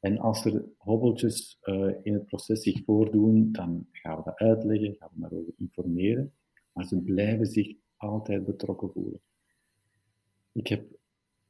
[0.00, 4.96] En als er hobbeltjes uh, in het proces zich voordoen, dan gaan we dat uitleggen,
[4.98, 6.32] gaan we daarover informeren.
[6.72, 9.20] Maar ze blijven zich altijd betrokken voelen.
[10.52, 10.84] Ik heb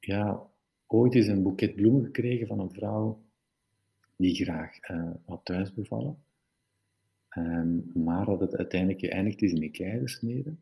[0.01, 0.51] ja,
[0.87, 3.21] ooit eens een boeket bloemen gekregen van een vrouw
[4.17, 6.19] die graag uh, had thuis bevallen.
[7.37, 10.55] Um, maar dat het uiteindelijk geëindigd is in een keizersnede.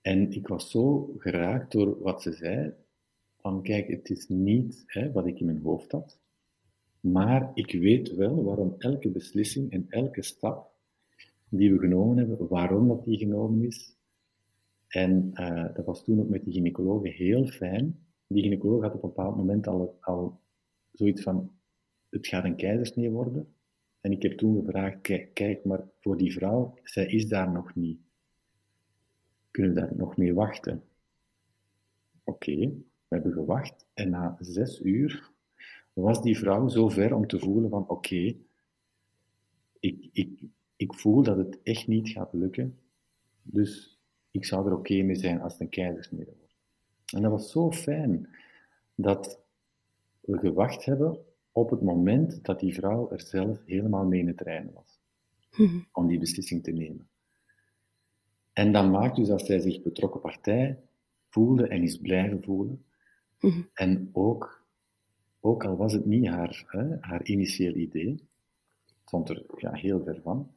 [0.00, 2.74] En ik was zo geraakt door wat ze zei,
[3.40, 6.18] van kijk, het is niet hè, wat ik in mijn hoofd had,
[7.00, 10.74] maar ik weet wel waarom elke beslissing en elke stap
[11.48, 13.95] die we genomen hebben, waarom dat die genomen is.
[14.88, 17.98] En uh, dat was toen ook met die gynaecoloog heel fijn.
[18.26, 20.40] Die gynaecoloog had op een bepaald moment al, al
[20.92, 21.50] zoiets van,
[22.10, 23.54] het gaat een keizersnee worden.
[24.00, 25.00] En ik heb toen gevraagd,
[25.32, 28.00] kijk, maar voor die vrouw, zij is daar nog niet.
[29.50, 30.82] Kunnen we daar nog mee wachten?
[32.24, 32.56] Oké,
[33.08, 35.30] we hebben gewacht en na zes uur
[35.92, 38.36] was die vrouw zo ver om te voelen van oké,
[39.80, 40.42] ik, ik,
[40.76, 42.78] ik voel dat het echt niet gaat lukken,
[43.42, 43.95] dus
[44.36, 46.56] ik zou er oké okay mee zijn als het een keizersnede wordt.
[47.14, 48.28] En dat was zo fijn
[48.94, 49.40] dat
[50.20, 51.18] we gewacht hebben
[51.52, 55.00] op het moment dat die vrouw er zelf helemaal mee in het reinen was.
[55.56, 55.86] Mm-hmm.
[55.92, 57.08] Om die beslissing te nemen.
[58.52, 60.78] En dat maakt dus dat zij zich betrokken partij
[61.28, 62.84] voelde en is blijven voelen.
[63.40, 63.68] Mm-hmm.
[63.74, 64.66] En ook,
[65.40, 68.28] ook al was het niet haar, hè, haar initieel idee,
[69.04, 70.50] stond er ja, heel ver van,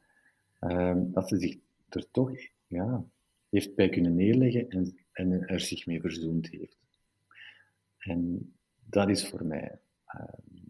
[0.60, 1.56] um, dat ze zich
[1.88, 2.32] er toch
[2.66, 3.04] ja,
[3.50, 6.76] heeft bij kunnen neerleggen en, en er zich mee verzoend heeft.
[7.98, 8.52] En
[8.86, 9.78] dat is voor mij
[10.14, 10.60] um,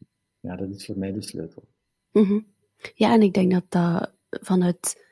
[0.41, 1.69] ja, dat is voor mij de sleutel.
[2.13, 2.47] Mm-hmm.
[2.95, 5.09] Ja, en ik denk dat dat vanuit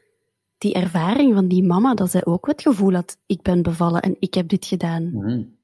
[0.59, 4.17] die ervaring van die mama, dat zij ook het gevoel had, ik ben bevallen en
[4.19, 5.11] ik heb dit gedaan.
[5.11, 5.57] Mm-hmm.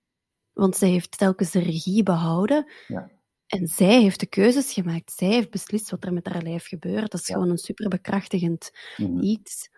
[0.53, 2.67] Want zij heeft telkens de regie behouden.
[2.89, 3.11] Ja.
[3.47, 5.13] En zij heeft de keuzes gemaakt.
[5.13, 7.11] Zij heeft beslist wat er met haar lijf gebeurt.
[7.11, 7.35] Dat is ja.
[7.35, 9.23] gewoon een super bekrachtigend mm-hmm.
[9.23, 9.71] iets.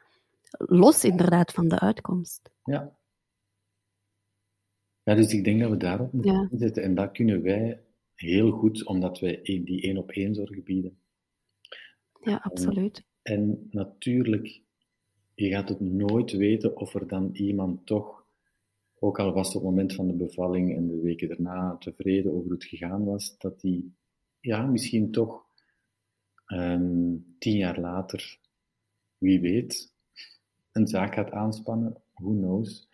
[0.58, 2.50] Los inderdaad van de uitkomst.
[2.64, 2.98] Ja.
[5.02, 6.48] Ja, dus ik denk dat we daarop moeten ja.
[6.52, 6.82] zitten.
[6.82, 7.84] En dat kunnen wij
[8.14, 10.98] heel goed, omdat wij die één op één zorg bieden.
[12.20, 13.04] Ja, absoluut.
[13.22, 14.62] En, en, natuurlijk,
[15.34, 18.26] je gaat het nooit weten of er dan iemand toch,
[18.98, 22.32] ook al was het op het moment van de bevalling en de weken daarna tevreden
[22.32, 23.94] over hoe het gegaan was, dat die,
[24.40, 25.46] ja, misschien toch
[26.46, 28.38] um, tien jaar later,
[29.18, 29.94] wie weet,
[30.76, 32.88] een zaak gaat aanspannen, who knows.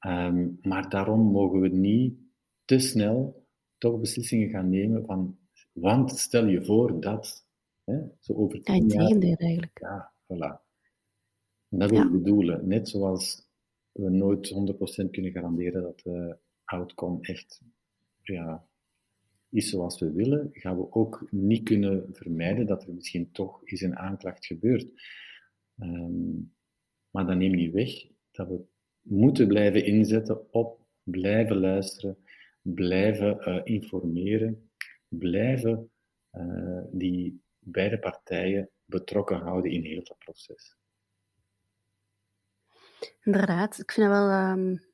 [0.00, 2.14] Um, maar daarom mogen we niet
[2.64, 3.46] te snel
[3.78, 5.38] toch beslissingen gaan nemen van,
[5.72, 7.46] want stel je voor dat,
[7.84, 9.78] hè, zo over Ja, in tegendeel eigenlijk.
[9.80, 10.62] Ja, voilà.
[11.68, 12.68] En dat wil ik bedoelen.
[12.68, 13.48] Net zoals
[13.92, 14.48] we nooit
[15.06, 17.62] 100% kunnen garanderen dat de outcome echt
[18.22, 18.66] ja,
[19.48, 23.80] is zoals we willen, gaan we ook niet kunnen vermijden dat er misschien toch eens
[23.80, 24.86] een aanklacht gebeurt.
[25.78, 26.32] Ehm,
[27.14, 28.64] maar dat neemt niet weg dat we
[29.00, 32.24] moeten blijven inzetten op blijven luisteren,
[32.62, 34.70] blijven uh, informeren,
[35.08, 35.90] blijven
[36.32, 40.76] uh, die beide partijen betrokken houden in heel dat proces.
[43.22, 44.84] Inderdaad, ik vind dat wel um,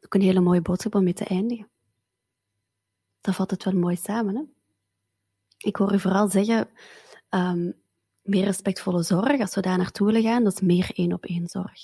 [0.00, 1.70] ook een hele mooie boodschap om mee te eindigen.
[3.20, 4.36] Dat vat het wel mooi samen.
[4.36, 4.42] Hè?
[5.58, 6.68] Ik hoor u vooral zeggen,
[7.30, 7.84] um,
[8.26, 11.48] meer respectvolle zorg, als we daar naartoe willen gaan, dat is meer één op één
[11.48, 11.80] zorg.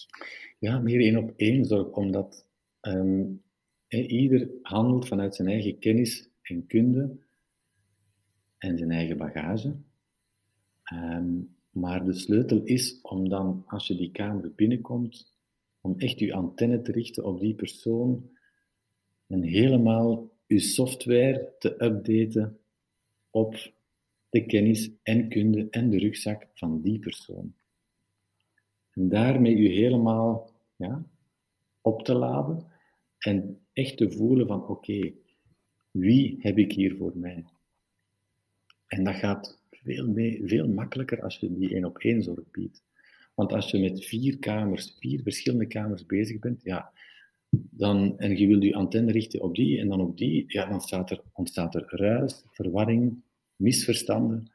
[0.58, 2.46] Ja, meer één op één zorg, omdat
[2.80, 3.42] um,
[3.88, 7.16] ieder handelt vanuit zijn eigen kennis en kunde
[8.58, 9.74] en zijn eigen bagage.
[10.92, 15.32] Um, maar de sleutel is om dan, als je die kamer binnenkomt,
[15.80, 18.30] om echt je antenne te richten op die persoon
[19.26, 22.58] en helemaal je software te updaten
[23.30, 23.72] op
[24.32, 27.54] de kennis en kunde en de rugzak van die persoon.
[28.90, 31.04] En daarmee u helemaal ja,
[31.80, 32.66] op te laden
[33.18, 35.12] en echt te voelen van oké,
[35.90, 37.44] wie heb ik hier voor mij?
[38.86, 42.82] En dat gaat veel, mee, veel makkelijker als je die één op één zorg biedt.
[43.34, 46.92] Want als je met vier kamers, vier verschillende kamers bezig bent, ja,
[47.50, 50.80] dan, en je wilt je antenne richten op die en dan op die, ja, dan
[50.80, 53.22] staat er, ontstaat er ruis, verwarring,
[53.62, 54.52] misverstanden.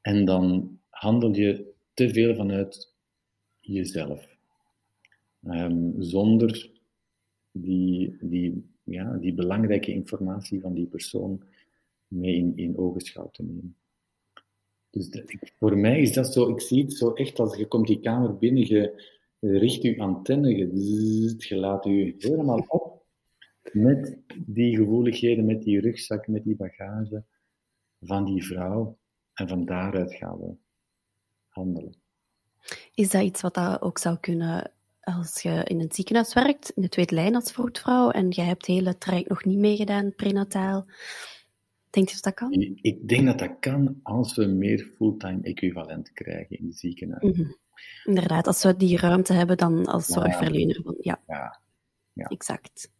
[0.00, 2.94] En dan handel je te veel vanuit
[3.60, 4.36] jezelf.
[5.42, 6.70] Um, zonder
[7.52, 11.42] die, die, ja, die belangrijke informatie van die persoon
[12.08, 13.76] mee in, in ogenschouw te nemen.
[14.90, 17.86] Dus dat, voor mij is dat zo, ik zie het zo echt als je komt
[17.86, 19.02] die kamer binnen, je
[19.40, 23.04] richt je antenne, je, je laat je helemaal op
[23.72, 27.24] met die gevoeligheden, met die rugzak, met die bagage
[28.00, 28.98] van die vrouw.
[29.34, 30.54] En van daaruit gaan we
[31.48, 31.96] handelen.
[32.94, 34.70] Is dat iets wat dat ook zou kunnen
[35.00, 38.66] als je in een ziekenhuis werkt, in de tweede lijn als vroedvrouw, en je hebt
[38.66, 40.86] het hele traject nog niet meegedaan, prenataal?
[41.90, 42.52] Denk je dat dat kan?
[42.80, 47.36] Ik denk dat dat kan als we meer fulltime equivalent krijgen in het ziekenhuis.
[47.36, 47.56] Mm
[48.04, 50.94] Inderdaad, als we die ruimte hebben dan als zorgverlener.
[51.00, 51.20] Ja.
[51.26, 51.60] ja.
[52.12, 52.26] ja.
[52.26, 52.90] exact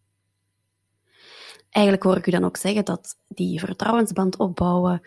[1.77, 5.01] eigenlijk hoor ik u dan ook zeggen dat die vertrouwensband opbouwen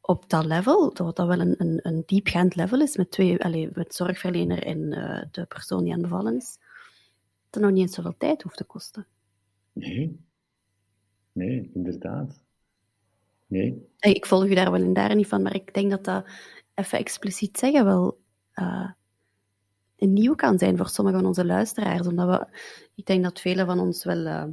[0.00, 3.68] op dat level, dat dat wel een, een, een diepgaand level is met, twee, allez,
[3.72, 6.58] met zorgverlener en uh, de persoon die aan bevallen is,
[7.50, 9.06] dat nog niet eens zoveel tijd hoeft te kosten.
[9.72, 10.20] Nee,
[11.32, 12.40] nee, inderdaad.
[13.46, 13.88] Nee.
[13.98, 16.24] Ik volg u daar wel in daar niet van, maar ik denk dat dat
[16.74, 18.18] even expliciet zeggen wel
[18.54, 18.90] uh,
[19.96, 22.06] een nieuw kan zijn voor sommige van onze luisteraars.
[22.06, 22.58] Omdat we,
[22.94, 24.44] ik denk dat velen van ons wel uh,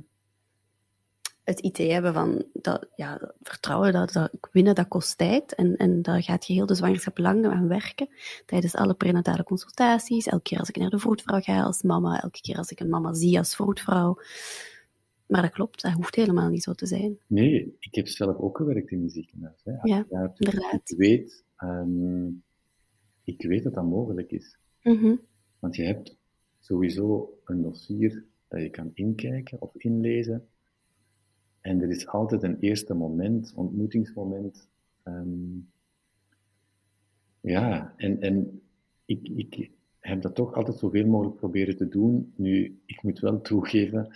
[1.43, 5.55] het idee hebben van dat, ja, vertrouwen, dat, dat winnen, dat kost tijd.
[5.55, 8.09] En, en daar gaat je heel de zwangerschap lang aan werken.
[8.45, 12.41] Tijdens alle prenatale consultaties, elke keer als ik naar de vroedvrouw ga als mama, elke
[12.41, 14.17] keer als ik een mama zie als vroedvrouw.
[15.27, 17.19] Maar dat klopt, dat hoeft helemaal niet zo te zijn.
[17.27, 19.61] Nee, ik heb zelf ook gewerkt in een ziekenhuis.
[19.63, 19.71] Hè.
[19.71, 20.91] Ja, ja inderdaad.
[20.91, 22.43] Ik weet, um,
[23.23, 24.57] ik weet dat dat mogelijk is.
[24.83, 25.21] Mm -hmm.
[25.59, 26.17] Want je hebt
[26.59, 30.47] sowieso een dossier dat je kan inkijken of inlezen.
[31.61, 34.69] En er is altijd een eerste moment, ontmoetingsmoment.
[35.03, 35.69] Um,
[37.39, 38.61] ja, en, en
[39.05, 42.33] ik, ik heb dat toch altijd zoveel mogelijk proberen te doen.
[42.35, 44.07] Nu, ik moet wel toegeven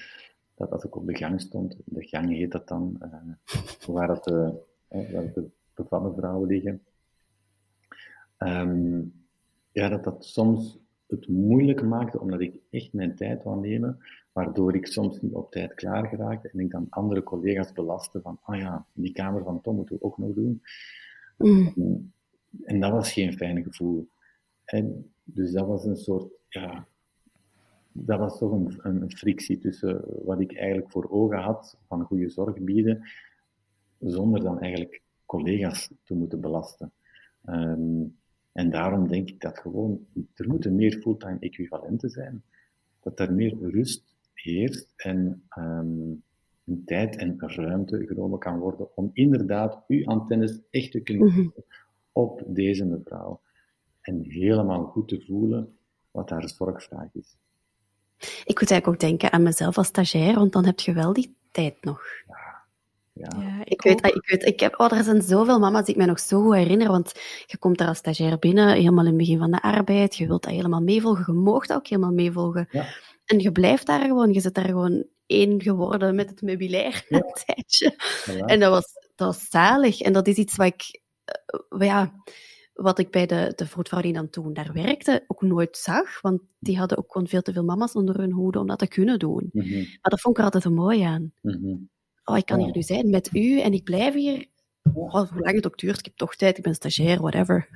[0.56, 4.24] dat als ik op de gang stond, de gang heet dat dan, uh, waar, dat
[4.24, 6.82] de, uh, waar de bevallen vrouwen liggen,
[8.38, 9.14] um,
[9.72, 14.00] ja, dat dat soms het moeilijk maakte, omdat ik echt mijn tijd wou nemen,
[14.36, 18.40] waardoor ik soms niet op tijd klaar geraakte en ik dan andere collega's belastte van,
[18.42, 20.62] ah ja, die kamer van Tom moeten we ook nog doen.
[21.38, 22.12] Mm.
[22.64, 24.10] En dat was geen fijn gevoel.
[24.66, 26.88] En dus dat was een soort, ja,
[27.92, 32.30] dat was toch een, een, frictie tussen wat ik eigenlijk voor ogen had van goede
[32.30, 33.04] zorg bieden,
[34.00, 36.92] zonder dan eigenlijk collega's te moeten belasten.
[37.46, 38.18] Um,
[38.52, 42.44] en daarom denk ik dat gewoon, er moeten meer fulltime equivalenten zijn.
[43.00, 46.24] Dat er meer rust heerst en um,
[46.66, 51.48] een tijd en ruimte genomen kan worden om inderdaad uw antennes echt te kunnen Mhm.
[52.12, 53.42] op deze mevrouw.
[54.02, 55.78] En helemaal goed te voelen
[56.12, 57.36] wat haar zorgvraag is.
[58.46, 61.36] Ik moet eigenlijk ook denken aan mezelf als stagiair, want dan heb je wel die
[61.52, 62.02] tijd nog.
[62.28, 62.54] Ja.
[63.14, 65.98] Ja, ik, weet, dat- ik weet, ik heb, oh, er zijn zoveel mama's die ik
[65.98, 67.12] mij nog zo goed herinner, want
[67.46, 70.44] je komt daar als stagiair binnen, helemaal in het begin van de arbeid, je wilt
[70.44, 72.68] dat helemaal meevolgen, je moogt dat ook helemaal meevolgen.
[72.72, 72.86] Ja.
[73.26, 77.18] En je blijft daar gewoon, je zit daar gewoon één geworden met het meubilair Ja.
[77.18, 77.96] een tijdje.
[78.46, 80.02] En dat was, dat was zalig.
[80.02, 82.14] En dat is iets wat ik, eh, ja,
[82.74, 86.22] wat ik bij de, de vroedvrouw die dan toen daar werkte, ook nooit zag.
[86.22, 88.88] Want die hadden ook gewoon veel te veel mama's onder hun hoede om dat te
[88.88, 89.50] kunnen doen.
[89.52, 91.32] Mhm, Maar dat vond ik er altijd zo mooi aan.
[91.42, 91.76] mhm.
[92.24, 92.66] Oh, ik kan Ja.
[92.66, 94.48] hier nu zijn met u en ik blijf hier.
[94.94, 97.70] Oh, hoe lang het ook duurt, ik heb toch tijd, ik ben stagiair, whatever.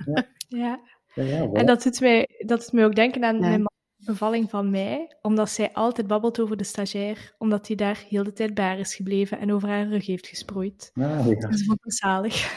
[0.48, 0.80] Ja.
[1.16, 1.52] Ja, ja, voilà.
[1.52, 3.42] En dat doet, mij, dat doet mij ook denken aan Ja.
[3.48, 3.66] mijn
[4.12, 8.34] bevalling van mij, omdat zij altijd babbelt over de stagiair, omdat hij daar heel de
[8.34, 10.92] tijd bij haar is gebleven en over haar rug heeft gesproeid.
[10.94, 11.36] Ah, ja.
[11.50, 12.56] Dat vond ik zalig.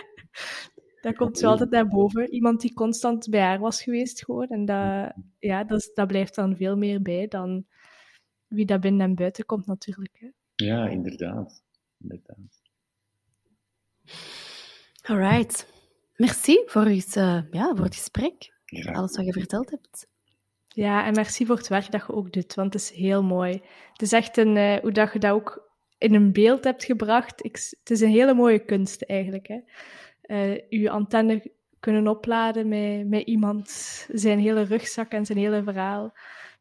[1.00, 2.30] dat komt zo altijd naar boven.
[2.32, 4.48] Iemand die constant bij haar was geweest gewoon.
[4.48, 7.66] En dat, ja, dat, is- dat blijft dan veel meer bij dan
[8.46, 10.16] wie dat binnen en buiten komt natuurlijk.
[10.20, 10.28] Hè.
[10.66, 11.62] ja, inderdaad.
[12.00, 12.62] inderdaad.
[15.02, 15.72] Alright.
[16.16, 18.52] Merci voor, uw, eh, ja, voor het gesprek.
[18.92, 20.06] Alles wat je verteld hebt.
[20.74, 23.52] Ja, en merci voor het werk dat je ook doet, want het is heel mooi.
[23.92, 27.44] Het is echt een, eh, hoe dat je dat ook in een beeld hebt gebracht.
[27.44, 29.46] Ik, het is een hele mooie kunst eigenlijk.
[29.46, 29.58] Hè.
[30.20, 33.68] Eh, je antenne kunnen opladen met, met iemand,
[34.12, 36.12] zijn hele rugzak en zijn hele verhaal.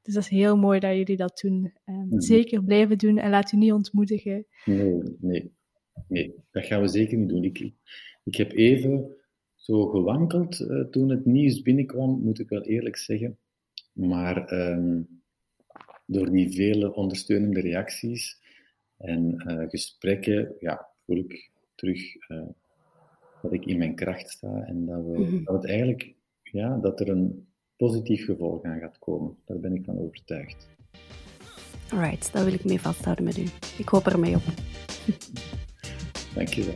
[0.02, 1.74] Dus dat is heel mooi dat jullie dat doen.
[1.86, 2.20] Eh, Mhm.
[2.20, 4.46] Zeker blijven doen en laat u niet ontmoedigen.
[4.66, 5.52] Nee, nee,
[6.08, 7.44] nee, dat gaan we zeker niet doen.
[7.44, 7.72] Ik,
[8.24, 9.16] ik heb even
[9.56, 13.38] zo gewankeld eh, toen het nieuws binnenkwam, moet ik wel eerlijk zeggen.
[13.94, 15.02] Maar ehm,
[16.06, 18.42] door die vele ondersteunende reacties
[18.98, 22.42] en eh, gesprekken, ja, voel ik terug eh,
[23.42, 25.44] dat ik in mijn kracht sta en dat, we, Mhm.
[25.44, 26.14] dat het eigenlijk,
[26.44, 29.38] ja, dat er een positief gevolg aan gaat komen.
[29.46, 30.70] Daar ben ik van overtuigd.
[31.90, 33.44] Alright, dat wil ik mee vasthouden met u.
[33.78, 34.44] Ik hoop er mee op.
[36.36, 36.76] Dankjewel.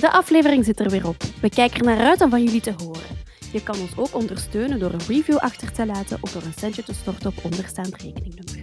[0.00, 1.16] De aflevering zit er weer op.
[1.40, 3.16] We kijken er naar uit om van jullie te horen.
[3.52, 6.82] Je kan ons ook ondersteunen door een review achter te laten of door een centje
[6.82, 8.58] te storten op onderstaand rekeningnummer.